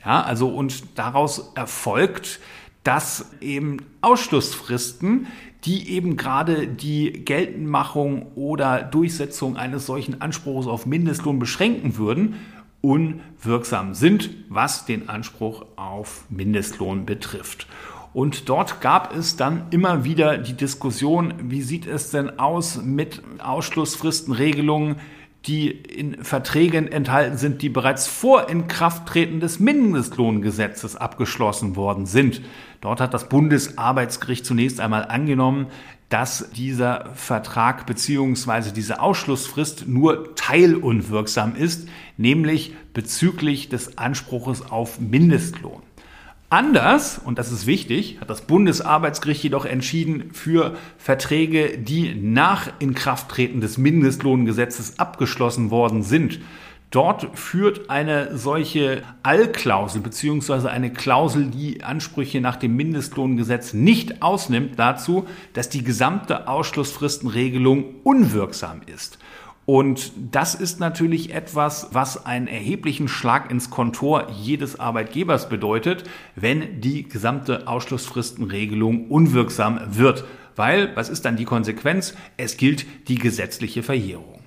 Ja, 0.05 0.23
also 0.23 0.49
und 0.49 0.99
daraus 0.99 1.53
erfolgt, 1.55 2.41
dass 2.83 3.31
eben 3.41 3.77
Ausschlussfristen, 4.01 5.29
die 5.65 5.91
eben 5.91 6.17
gerade 6.17 6.67
die 6.67 7.25
Geltendmachung 7.25 8.33
oder 8.35 8.83
Durchsetzung 8.83 9.57
eines 9.57 9.87
solchen 9.87 10.23
Anspruchs 10.23 10.67
auf 10.67 10.87
Mindestlohn 10.87 11.39
beschränken 11.39 11.99
würden, 11.99 12.37
unwirksam 12.81 13.95
sind, 13.95 14.31
was 14.49 14.87
den 14.87 15.09
Anspruch 15.09 15.67
auf 15.77 16.25
Mindestlohn 16.31 17.05
betrifft. 17.05 17.67
Und 18.13 18.49
dort 18.49 18.81
gab 18.81 19.15
es 19.15 19.37
dann 19.37 19.67
immer 19.71 20.05
wieder 20.05 20.39
die 20.39 20.55
Diskussion, 20.55 21.35
wie 21.45 21.63
sieht 21.63 21.87
es 21.87 22.11
denn 22.11 22.39
aus 22.41 22.83
mit 22.83 23.23
Ausschlussfristenregelungen, 23.39 24.97
die 25.47 25.71
in 25.71 26.23
Verträgen 26.23 26.91
enthalten 26.91 27.39
sind, 27.39 27.63
die 27.63 27.71
bereits 27.71 28.07
vor 28.07 28.51
Inkrafttreten 28.51 29.41
des 29.41 29.59
Mindestlohngesetzes 29.59 30.97
abgeschlossen 30.97 31.77
worden 31.77 32.05
sind. 32.05 32.43
Dort 32.81 33.01
hat 33.01 33.15
das 33.15 33.29
Bundesarbeitsgericht 33.29 34.45
zunächst 34.45 34.81
einmal 34.81 35.07
angenommen, 35.07 35.69
dass 36.11 36.51
dieser 36.51 37.11
Vertrag 37.15 37.87
beziehungsweise 37.87 38.73
diese 38.73 39.01
Ausschlussfrist 39.01 39.87
nur 39.87 40.35
teilunwirksam 40.35 41.55
ist, 41.55 41.89
nämlich 42.17 42.75
bezüglich 42.93 43.69
des 43.69 43.97
Anspruches 43.97 44.71
auf 44.71 44.99
Mindestlohn. 45.01 45.83
Anders, 46.53 47.21
und 47.25 47.39
das 47.39 47.53
ist 47.53 47.67
wichtig, 47.67 48.19
hat 48.21 48.29
das 48.29 48.43
Bundesarbeitsgericht 48.43 49.45
jedoch 49.45 49.65
entschieden 49.65 50.31
für 50.33 50.75
Verträge, 50.99 51.79
die 51.79 52.13
nach 52.17 52.73
Inkrafttreten 52.81 53.61
des 53.61 53.79
Mindestlohngesetzes 53.79 54.99
abgeschlossen 54.99 55.71
worden 55.71 56.03
sind. 56.03 56.41
Dort 56.91 57.39
führt 57.39 57.89
eine 57.89 58.37
solche 58.37 59.05
Allklausel 59.23 60.01
beziehungsweise 60.01 60.73
eine 60.73 60.93
Klausel, 60.93 61.47
die 61.47 61.85
Ansprüche 61.85 62.41
nach 62.41 62.57
dem 62.57 62.75
Mindestlohngesetz 62.75 63.73
nicht 63.73 64.21
ausnimmt, 64.21 64.77
dazu, 64.77 65.29
dass 65.53 65.69
die 65.69 65.85
gesamte 65.85 66.49
Ausschlussfristenregelung 66.49 67.85
unwirksam 68.03 68.81
ist. 68.93 69.21
Und 69.67 70.13
das 70.33 70.55
ist 70.55 70.81
natürlich 70.81 71.33
etwas, 71.33 71.91
was 71.93 72.27
einen 72.27 72.49
erheblichen 72.49 73.09
Schlag 73.09 73.51
ins 73.51 73.71
Kontor 73.71 74.29
jedes 74.31 74.81
Arbeitgebers 74.81 75.49
bedeutet, 75.49 76.05
wenn 76.35 76.81
die 76.81 77.09
gesamte 77.09 77.69
Ausschlussfristenregelung 77.69 79.09
unwirksam 79.09 79.81
wird. 79.91 80.25
Weil, 80.57 80.95
was 80.97 81.09
ist 81.09 81.25
dann 81.25 81.37
die 81.37 81.45
Konsequenz? 81.45 82.15
Es 82.37 82.57
gilt 82.57 82.85
die 83.09 83.15
gesetzliche 83.15 83.83
Verjährung. 83.83 84.41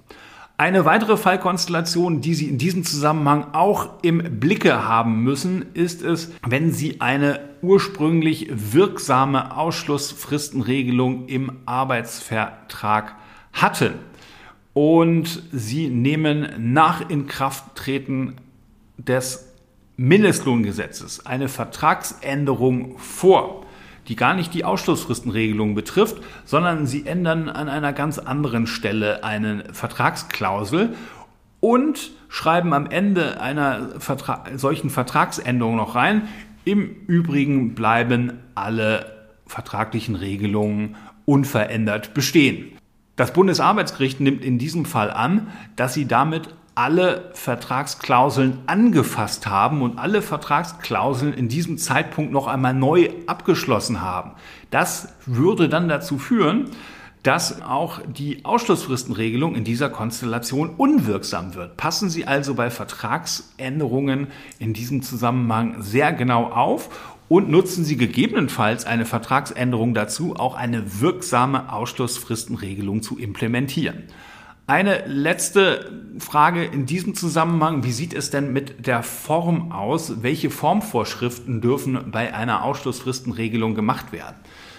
Eine 0.58 0.86
weitere 0.86 1.18
Fallkonstellation, 1.18 2.22
die 2.22 2.36
Sie 2.36 2.48
in 2.48 2.58
diesem 2.58 2.84
Zusammenhang 2.84 3.54
auch 3.54 4.04
im 4.04 4.40
Blicke 4.40 4.88
haben 4.88 5.24
müssen, 5.24 5.74
ist 5.74 6.04
es, 6.04 6.32
wenn 6.48 6.72
Sie 6.72 7.02
eine 7.02 7.40
ursprünglich 7.62 8.50
wirksame 8.52 9.58
Ausschlussfristenregelung 9.58 11.28
im 11.28 11.52
Arbeitsvertrag 11.66 13.16
hatten 13.54 13.94
und 14.74 15.44
Sie 15.52 15.90
nehmen 15.90 16.74
nach 16.74 17.10
Inkrafttreten 17.10 18.36
des 18.98 19.54
Mindestlohngesetzes 19.96 21.26
eine 21.26 21.48
Vertragsänderung 21.48 22.98
vor 22.98 23.64
die 24.08 24.16
gar 24.16 24.34
nicht 24.34 24.54
die 24.54 24.66
Ausschlussfristenregelung 24.66 25.76
betrifft, 25.76 26.18
sondern 26.46 26.86
sie 26.88 27.06
ändern 27.06 27.50
an 27.50 27.70
einer 27.70 27.94
ganz 27.94 28.20
anderen 28.20 28.68
Stelle 28.68 29.24
eine 29.24 29.66
Vertragsklausel 29.72 30.96
und 31.60 32.12
schreiben 32.28 32.74
am 32.74 32.88
Ende 32.88 33.40
einer 33.40 34.00
Vertra 34.00 34.44
solchen 34.56 34.90
Vertragsänderung 34.90 35.78
noch 35.78 35.96
rein. 35.96 36.28
Im 36.66 36.96
Übrigen 37.08 37.76
bleiben 37.76 38.40
alle 38.56 39.06
vertraglichen 39.46 40.16
Regelungen 40.16 40.96
unverändert 41.26 42.14
bestehen. 42.14 42.73
Das 43.16 43.34
Bundesarbeitsgericht 43.34 44.20
nimmt 44.20 44.44
in 44.44 44.58
diesem 44.58 44.86
Fall 44.86 45.12
an, 45.12 45.48
dass 45.76 45.94
sie 45.94 46.08
damit 46.08 46.50
alle 46.76 47.30
Vertragsklauseln 47.34 48.58
angefasst 48.66 49.46
haben 49.46 49.84
und 49.84 50.00
alle 50.00 50.24
Vertragsklauseln 50.24 51.34
in 51.34 51.48
diesem 51.48 51.78
Zeitpunkt 51.78 52.32
noch 52.32 52.48
einmal 52.48 52.74
neu 52.74 53.10
abgeschlossen 53.28 54.02
haben. 54.02 54.32
Das 54.72 55.14
würde 55.28 55.70
dann 55.70 55.88
dazu 55.88 56.18
führen, 56.18 56.72
dass 57.22 57.62
auch 57.62 58.02
die 58.06 58.44
Ausschlussfristenregelung 58.44 59.56
in 59.56 59.64
dieser 59.64 59.90
Konstellation 59.90 60.72
unwirksam 60.72 61.56
wird. 61.56 61.78
Passen 61.78 62.10
Sie 62.10 62.26
also 62.26 62.54
bei 62.54 62.70
Vertragsänderungen 62.70 64.28
in 64.60 64.74
diesem 64.74 65.02
Zusammenhang 65.04 65.82
sehr 65.82 66.12
genau 66.12 66.50
auf 66.50 67.13
und 67.34 67.50
nutzen 67.50 67.84
Sie 67.84 67.98
gegebenenfalls 67.98 68.86
eine 68.86 69.08
Vertragsänderung 69.08 69.96
dazu, 69.96 70.36
auch 70.36 70.54
eine 70.54 71.02
wirksame 71.02 71.74
Ausschlussfristenregelung 71.74 73.02
zu 73.02 73.18
implementieren. 73.18 74.04
Eine 74.68 75.08
letzte 75.08 76.04
Frage 76.20 76.64
in 76.64 76.86
diesem 76.86 77.16
Zusammenhang. 77.16 77.84
Wie 77.84 77.92
sieht 77.92 78.14
es 78.14 78.30
denn 78.30 78.54
mit 78.54 78.86
der 78.86 79.02
Form 79.02 79.72
aus? 79.72 80.22
Welche 80.22 80.52
Formvorschriften 80.52 81.60
dürfen 81.60 82.12
bei 82.12 82.36
einer 82.36 82.64
Ausschlussfristenregelung 82.64 83.74
gemacht 83.74 84.12
werden? 84.12 84.36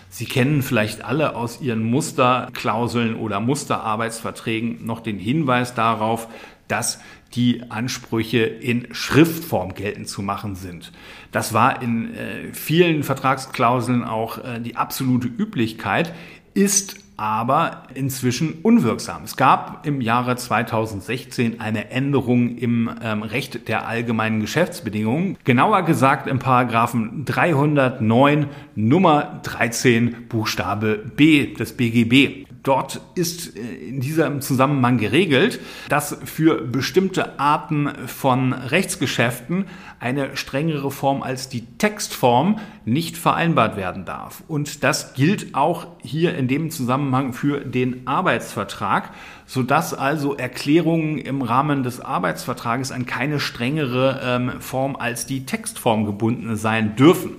Sie 0.08 0.26
kennen 0.26 0.62
vielleicht 0.62 1.04
alle 1.04 1.34
aus 1.34 1.60
Ihren 1.60 1.82
Musterklauseln 1.82 3.16
oder 3.16 3.40
Musterarbeitsverträgen 3.40 4.86
noch 4.86 5.00
den 5.00 5.18
Hinweis 5.18 5.74
darauf, 5.74 6.28
dass 6.68 7.00
die 7.34 7.62
Ansprüche 7.70 8.44
in 8.44 8.88
Schriftform 8.92 9.74
geltend 9.74 10.08
zu 10.08 10.22
machen 10.22 10.54
sind. 10.54 10.92
Das 11.32 11.52
war 11.52 11.82
in 11.82 12.14
äh, 12.14 12.52
vielen 12.52 13.02
Vertragsklauseln 13.02 14.04
auch 14.04 14.38
äh, 14.38 14.60
die 14.60 14.76
absolute 14.76 15.28
Üblichkeit, 15.28 16.14
ist 16.54 16.96
aber 17.16 17.84
inzwischen 17.94 18.54
unwirksam. 18.62 19.22
Es 19.22 19.36
gab 19.36 19.86
im 19.86 20.00
Jahre 20.00 20.36
2016 20.36 21.60
eine 21.60 21.90
Änderung 21.90 22.56
im 22.56 22.90
ähm, 23.02 23.22
Recht 23.22 23.68
der 23.68 23.86
allgemeinen 23.86 24.40
Geschäftsbedingungen, 24.40 25.36
genauer 25.44 25.82
gesagt 25.82 26.26
im 26.26 26.40
Paragraphen 26.40 27.24
309 27.24 28.46
Nummer 28.74 29.40
13 29.44 30.28
Buchstabe 30.28 31.04
B 31.16 31.54
des 31.54 31.76
BGB. 31.76 32.46
Dort 32.64 33.02
ist 33.14 33.56
äh, 33.56 33.60
in 33.60 34.00
diesem 34.00 34.40
Zusammenhang 34.40 34.98
geregelt, 34.98 35.60
dass 35.90 36.16
für 36.24 36.62
bestimmte 36.62 37.38
Arten 37.38 37.90
von 38.06 38.52
Rechtsgeschäften 38.52 39.66
eine 40.00 40.36
strengere 40.36 40.90
Form 40.90 41.22
als 41.22 41.48
die 41.50 41.66
Textform 41.76 42.58
nicht 42.86 43.18
vereinbart 43.18 43.76
werden 43.76 44.06
darf. 44.06 44.42
Und 44.48 44.82
das 44.82 45.12
gilt 45.12 45.54
auch 45.54 45.86
hier 46.02 46.36
in 46.36 46.48
dem 46.48 46.70
Zusammenhang 46.70 47.34
für 47.34 47.60
den 47.60 48.06
Arbeitsvertrag, 48.06 49.10
sodass 49.46 49.92
also 49.92 50.34
Erklärungen 50.34 51.18
im 51.18 51.42
Rahmen 51.42 51.82
des 51.82 52.00
Arbeitsvertrages 52.00 52.92
an 52.92 53.04
keine 53.04 53.40
strengere 53.40 54.20
ähm, 54.24 54.60
Form 54.60 54.96
als 54.96 55.26
die 55.26 55.44
Textform 55.44 56.06
gebunden 56.06 56.56
sein 56.56 56.96
dürfen. 56.96 57.32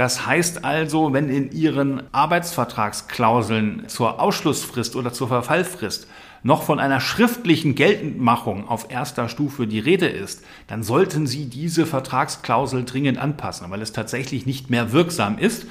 Das 0.00 0.24
heißt 0.24 0.64
also, 0.64 1.12
wenn 1.12 1.28
in 1.28 1.52
Ihren 1.52 2.04
Arbeitsvertragsklauseln 2.10 3.86
zur 3.88 4.18
Ausschlussfrist 4.18 4.96
oder 4.96 5.12
zur 5.12 5.28
Verfallfrist 5.28 6.06
noch 6.42 6.62
von 6.62 6.80
einer 6.80 7.00
schriftlichen 7.00 7.74
Geltendmachung 7.74 8.66
auf 8.66 8.90
erster 8.90 9.28
Stufe 9.28 9.66
die 9.66 9.78
Rede 9.78 10.08
ist, 10.08 10.42
dann 10.68 10.82
sollten 10.82 11.26
Sie 11.26 11.50
diese 11.50 11.84
Vertragsklausel 11.84 12.86
dringend 12.86 13.18
anpassen, 13.18 13.70
weil 13.70 13.82
es 13.82 13.92
tatsächlich 13.92 14.46
nicht 14.46 14.70
mehr 14.70 14.92
wirksam 14.92 15.36
ist 15.36 15.66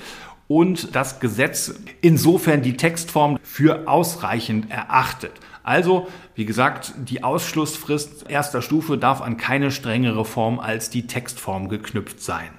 und 0.48 0.96
das 0.96 1.20
Gesetz 1.20 1.74
insofern 2.02 2.62
die 2.62 2.78
Textform 2.78 3.40
für 3.42 3.88
ausreichend 3.88 4.70
erachtet. 4.70 5.32
Also, 5.64 6.08
wie 6.36 6.46
gesagt, 6.46 6.94
die 7.00 7.24
Ausschlussfrist 7.24 8.30
erster 8.30 8.62
Stufe 8.62 9.00
darf 9.00 9.22
an 9.22 9.38
keine 9.38 9.72
strengere 9.72 10.24
Form 10.24 10.60
als 10.60 10.92
die 10.92 11.08
Textform 11.08 11.68
geknüpft 11.68 12.22
sein. 12.22 12.59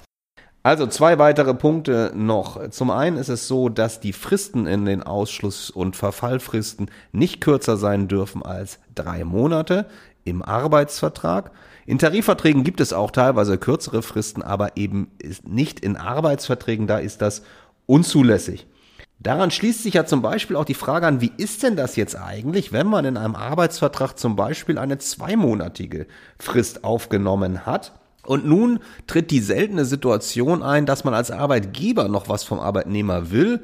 Also 0.62 0.86
zwei 0.86 1.18
weitere 1.18 1.54
Punkte 1.54 2.12
noch. 2.14 2.68
Zum 2.68 2.90
einen 2.90 3.16
ist 3.16 3.30
es 3.30 3.48
so, 3.48 3.70
dass 3.70 4.00
die 4.00 4.12
Fristen 4.12 4.66
in 4.66 4.84
den 4.84 5.02
Ausschluss- 5.02 5.70
und 5.70 5.96
Verfallfristen 5.96 6.90
nicht 7.12 7.40
kürzer 7.40 7.78
sein 7.78 8.08
dürfen 8.08 8.42
als 8.42 8.78
drei 8.94 9.24
Monate 9.24 9.86
im 10.24 10.42
Arbeitsvertrag. 10.42 11.50
In 11.86 11.98
Tarifverträgen 11.98 12.62
gibt 12.62 12.82
es 12.82 12.92
auch 12.92 13.10
teilweise 13.10 13.56
kürzere 13.56 14.02
Fristen, 14.02 14.42
aber 14.42 14.76
eben 14.76 15.10
nicht 15.44 15.80
in 15.80 15.96
Arbeitsverträgen, 15.96 16.86
da 16.86 16.98
ist 16.98 17.22
das 17.22 17.42
unzulässig. 17.86 18.66
Daran 19.18 19.50
schließt 19.50 19.82
sich 19.82 19.94
ja 19.94 20.04
zum 20.04 20.20
Beispiel 20.20 20.56
auch 20.56 20.64
die 20.64 20.74
Frage 20.74 21.06
an, 21.06 21.22
wie 21.22 21.32
ist 21.38 21.62
denn 21.62 21.76
das 21.76 21.96
jetzt 21.96 22.16
eigentlich, 22.16 22.72
wenn 22.72 22.86
man 22.86 23.06
in 23.06 23.16
einem 23.16 23.34
Arbeitsvertrag 23.34 24.18
zum 24.18 24.36
Beispiel 24.36 24.78
eine 24.78 24.98
zweimonatige 24.98 26.06
Frist 26.38 26.84
aufgenommen 26.84 27.64
hat? 27.64 27.99
Und 28.26 28.46
nun 28.46 28.80
tritt 29.06 29.30
die 29.30 29.40
seltene 29.40 29.84
Situation 29.84 30.62
ein, 30.62 30.86
dass 30.86 31.04
man 31.04 31.14
als 31.14 31.30
Arbeitgeber 31.30 32.08
noch 32.08 32.28
was 32.28 32.44
vom 32.44 32.60
Arbeitnehmer 32.60 33.30
will. 33.30 33.60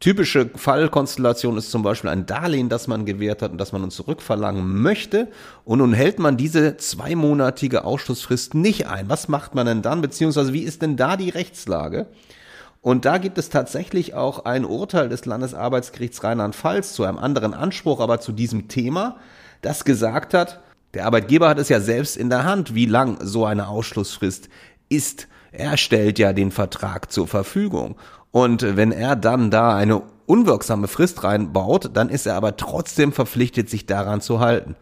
Typische 0.00 0.50
Fallkonstellation 0.54 1.58
ist 1.58 1.70
zum 1.70 1.82
Beispiel 1.82 2.08
ein 2.08 2.24
Darlehen, 2.24 2.70
das 2.70 2.88
man 2.88 3.04
gewährt 3.04 3.42
hat 3.42 3.52
und 3.52 3.58
das 3.58 3.72
man 3.72 3.84
uns 3.84 3.96
zurückverlangen 3.96 4.80
möchte. 4.80 5.28
Und 5.64 5.78
nun 5.80 5.92
hält 5.92 6.18
man 6.18 6.38
diese 6.38 6.78
zweimonatige 6.78 7.84
Ausschlussfrist 7.84 8.54
nicht 8.54 8.86
ein. 8.86 9.10
Was 9.10 9.28
macht 9.28 9.54
man 9.54 9.66
denn 9.66 9.82
dann? 9.82 10.00
Beziehungsweise 10.00 10.54
wie 10.54 10.62
ist 10.62 10.80
denn 10.80 10.96
da 10.96 11.18
die 11.18 11.28
Rechtslage? 11.28 12.06
Und 12.80 13.04
da 13.04 13.18
gibt 13.18 13.36
es 13.36 13.50
tatsächlich 13.50 14.14
auch 14.14 14.46
ein 14.46 14.64
Urteil 14.64 15.10
des 15.10 15.26
Landesarbeitsgerichts 15.26 16.24
Rheinland-Pfalz 16.24 16.94
zu 16.94 17.04
einem 17.04 17.18
anderen 17.18 17.52
Anspruch, 17.52 18.00
aber 18.00 18.20
zu 18.20 18.32
diesem 18.32 18.68
Thema, 18.68 19.18
das 19.60 19.84
gesagt 19.84 20.32
hat, 20.32 20.60
der 20.94 21.06
Arbeitgeber 21.06 21.48
hat 21.48 21.58
es 21.58 21.68
ja 21.68 21.80
selbst 21.80 22.16
in 22.16 22.30
der 22.30 22.44
Hand, 22.44 22.74
wie 22.74 22.86
lang 22.86 23.18
so 23.22 23.44
eine 23.44 23.68
Ausschlussfrist 23.68 24.48
ist. 24.88 25.28
Er 25.52 25.76
stellt 25.76 26.18
ja 26.18 26.32
den 26.32 26.50
Vertrag 26.50 27.12
zur 27.12 27.28
Verfügung. 27.28 27.96
Und 28.32 28.76
wenn 28.76 28.92
er 28.92 29.16
dann 29.16 29.50
da 29.50 29.74
eine 29.76 30.02
unwirksame 30.26 30.88
Frist 30.88 31.24
reinbaut, 31.24 31.90
dann 31.94 32.08
ist 32.08 32.26
er 32.26 32.36
aber 32.36 32.56
trotzdem 32.56 33.12
verpflichtet, 33.12 33.68
sich 33.68 33.86
daran 33.86 34.20
zu 34.20 34.40
halten. 34.40 34.76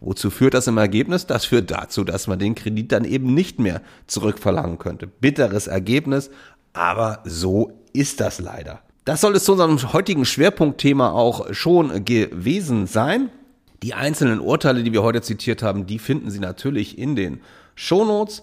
Wozu 0.00 0.30
führt 0.30 0.54
das 0.54 0.66
im 0.66 0.76
Ergebnis? 0.76 1.26
Das 1.26 1.46
führt 1.46 1.70
dazu, 1.70 2.04
dass 2.04 2.26
man 2.26 2.38
den 2.38 2.54
Kredit 2.54 2.92
dann 2.92 3.04
eben 3.04 3.32
nicht 3.32 3.58
mehr 3.58 3.80
zurückverlangen 4.06 4.78
könnte. 4.78 5.06
Bitteres 5.06 5.66
Ergebnis, 5.66 6.30
aber 6.72 7.20
so 7.24 7.72
ist 7.92 8.20
das 8.20 8.38
leider. 8.38 8.80
Das 9.04 9.20
soll 9.20 9.36
es 9.36 9.44
zu 9.44 9.52
unserem 9.52 9.92
heutigen 9.92 10.24
Schwerpunktthema 10.24 11.10
auch 11.10 11.52
schon 11.52 12.04
gewesen 12.04 12.86
sein. 12.86 13.30
Die 13.84 13.92
einzelnen 13.92 14.40
Urteile, 14.40 14.82
die 14.82 14.94
wir 14.94 15.02
heute 15.02 15.20
zitiert 15.20 15.62
haben, 15.62 15.84
die 15.84 15.98
finden 15.98 16.30
Sie 16.30 16.38
natürlich 16.38 16.96
in 16.96 17.16
den 17.16 17.42
Shownotes. 17.74 18.42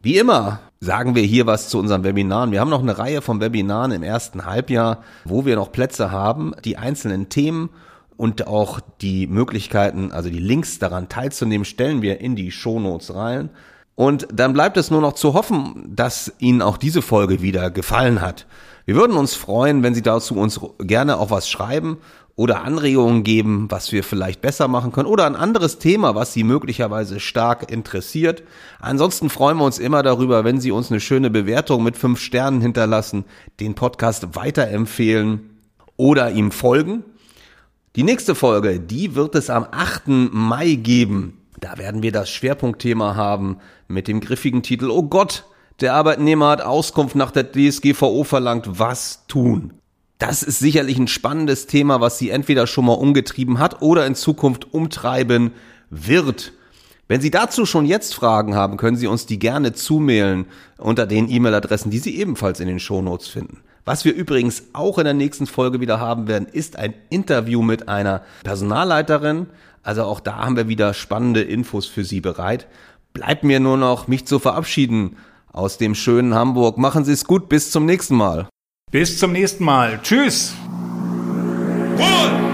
Wie 0.00 0.16
immer 0.16 0.60
sagen 0.78 1.16
wir 1.16 1.24
hier 1.24 1.44
was 1.48 1.68
zu 1.68 1.76
unseren 1.80 2.04
Webinaren. 2.04 2.52
Wir 2.52 2.60
haben 2.60 2.70
noch 2.70 2.80
eine 2.80 2.96
Reihe 2.96 3.20
von 3.20 3.40
Webinaren 3.40 3.90
im 3.90 4.04
ersten 4.04 4.44
Halbjahr, 4.44 5.02
wo 5.24 5.44
wir 5.44 5.56
noch 5.56 5.72
Plätze 5.72 6.12
haben, 6.12 6.52
die 6.64 6.76
einzelnen 6.76 7.28
Themen 7.28 7.70
und 8.16 8.46
auch 8.46 8.78
die 9.00 9.26
Möglichkeiten, 9.26 10.12
also 10.12 10.30
die 10.30 10.38
Links 10.38 10.78
daran 10.78 11.08
teilzunehmen, 11.08 11.64
stellen 11.64 12.00
wir 12.00 12.20
in 12.20 12.36
die 12.36 12.52
Shownotes 12.52 13.12
rein. 13.12 13.50
Und 13.96 14.28
dann 14.32 14.52
bleibt 14.52 14.76
es 14.76 14.92
nur 14.92 15.00
noch 15.00 15.14
zu 15.14 15.34
hoffen, 15.34 15.82
dass 15.96 16.32
Ihnen 16.38 16.62
auch 16.62 16.76
diese 16.76 17.02
Folge 17.02 17.42
wieder 17.42 17.72
gefallen 17.72 18.20
hat. 18.20 18.46
Wir 18.84 18.94
würden 18.94 19.16
uns 19.16 19.34
freuen, 19.34 19.82
wenn 19.82 19.96
Sie 19.96 20.02
dazu 20.02 20.36
uns 20.36 20.60
gerne 20.78 21.18
auch 21.18 21.30
was 21.30 21.48
schreiben 21.48 21.98
oder 22.40 22.64
Anregungen 22.64 23.22
geben, 23.22 23.66
was 23.68 23.92
wir 23.92 24.02
vielleicht 24.02 24.40
besser 24.40 24.66
machen 24.66 24.92
können 24.92 25.10
oder 25.10 25.26
ein 25.26 25.36
anderes 25.36 25.76
Thema, 25.76 26.14
was 26.14 26.32
Sie 26.32 26.42
möglicherweise 26.42 27.20
stark 27.20 27.70
interessiert. 27.70 28.42
Ansonsten 28.80 29.28
freuen 29.28 29.58
wir 29.58 29.66
uns 29.66 29.78
immer 29.78 30.02
darüber, 30.02 30.42
wenn 30.42 30.58
Sie 30.58 30.70
uns 30.70 30.90
eine 30.90 31.00
schöne 31.00 31.28
Bewertung 31.28 31.84
mit 31.84 31.98
fünf 31.98 32.18
Sternen 32.18 32.62
hinterlassen, 32.62 33.26
den 33.60 33.74
Podcast 33.74 34.36
weiterempfehlen 34.36 35.50
oder 35.98 36.30
ihm 36.30 36.50
folgen. 36.50 37.04
Die 37.94 38.04
nächste 38.04 38.34
Folge, 38.34 38.80
die 38.80 39.14
wird 39.14 39.34
es 39.34 39.50
am 39.50 39.66
8. 39.70 40.04
Mai 40.32 40.76
geben. 40.76 41.42
Da 41.60 41.76
werden 41.76 42.02
wir 42.02 42.10
das 42.10 42.30
Schwerpunktthema 42.30 43.16
haben 43.16 43.58
mit 43.86 44.08
dem 44.08 44.20
griffigen 44.20 44.62
Titel 44.62 44.88
Oh 44.88 45.02
Gott, 45.02 45.44
der 45.82 45.92
Arbeitnehmer 45.92 46.48
hat 46.48 46.62
Auskunft 46.62 47.16
nach 47.16 47.32
der 47.32 47.52
DSGVO 47.52 48.24
verlangt, 48.24 48.78
was 48.78 49.26
tun? 49.26 49.74
Das 50.20 50.42
ist 50.42 50.58
sicherlich 50.58 50.98
ein 50.98 51.08
spannendes 51.08 51.66
Thema, 51.66 52.02
was 52.02 52.18
Sie 52.18 52.28
entweder 52.28 52.66
schon 52.66 52.84
mal 52.84 52.92
umgetrieben 52.92 53.58
hat 53.58 53.80
oder 53.80 54.06
in 54.06 54.14
Zukunft 54.14 54.74
umtreiben 54.74 55.52
wird. 55.88 56.52
Wenn 57.08 57.22
Sie 57.22 57.30
dazu 57.30 57.64
schon 57.64 57.86
jetzt 57.86 58.14
Fragen 58.14 58.54
haben, 58.54 58.76
können 58.76 58.98
Sie 58.98 59.06
uns 59.06 59.24
die 59.24 59.38
gerne 59.38 59.72
zumailen 59.72 60.44
unter 60.76 61.06
den 61.06 61.30
E-Mail-Adressen, 61.30 61.90
die 61.90 62.00
Sie 62.00 62.18
ebenfalls 62.18 62.60
in 62.60 62.68
den 62.68 62.80
Shownotes 62.80 63.28
finden. 63.28 63.62
Was 63.86 64.04
wir 64.04 64.14
übrigens 64.14 64.64
auch 64.74 64.98
in 64.98 65.04
der 65.04 65.14
nächsten 65.14 65.46
Folge 65.46 65.80
wieder 65.80 66.00
haben 66.00 66.28
werden, 66.28 66.46
ist 66.52 66.76
ein 66.76 66.92
Interview 67.08 67.62
mit 67.62 67.88
einer 67.88 68.20
Personalleiterin. 68.44 69.46
Also 69.82 70.04
auch 70.04 70.20
da 70.20 70.36
haben 70.36 70.56
wir 70.56 70.68
wieder 70.68 70.92
spannende 70.92 71.40
Infos 71.40 71.86
für 71.86 72.04
Sie 72.04 72.20
bereit. 72.20 72.66
Bleibt 73.14 73.42
mir 73.42 73.58
nur 73.58 73.78
noch, 73.78 74.06
mich 74.06 74.26
zu 74.26 74.38
verabschieden 74.38 75.16
aus 75.50 75.78
dem 75.78 75.94
schönen 75.94 76.34
Hamburg. 76.34 76.76
Machen 76.76 77.06
Sie 77.06 77.12
es 77.12 77.24
gut, 77.24 77.48
bis 77.48 77.70
zum 77.70 77.86
nächsten 77.86 78.16
Mal. 78.16 78.48
Bis 78.90 79.18
zum 79.18 79.32
nächsten 79.32 79.64
Mal. 79.64 80.00
Tschüss. 80.02 80.54
One. 81.98 82.49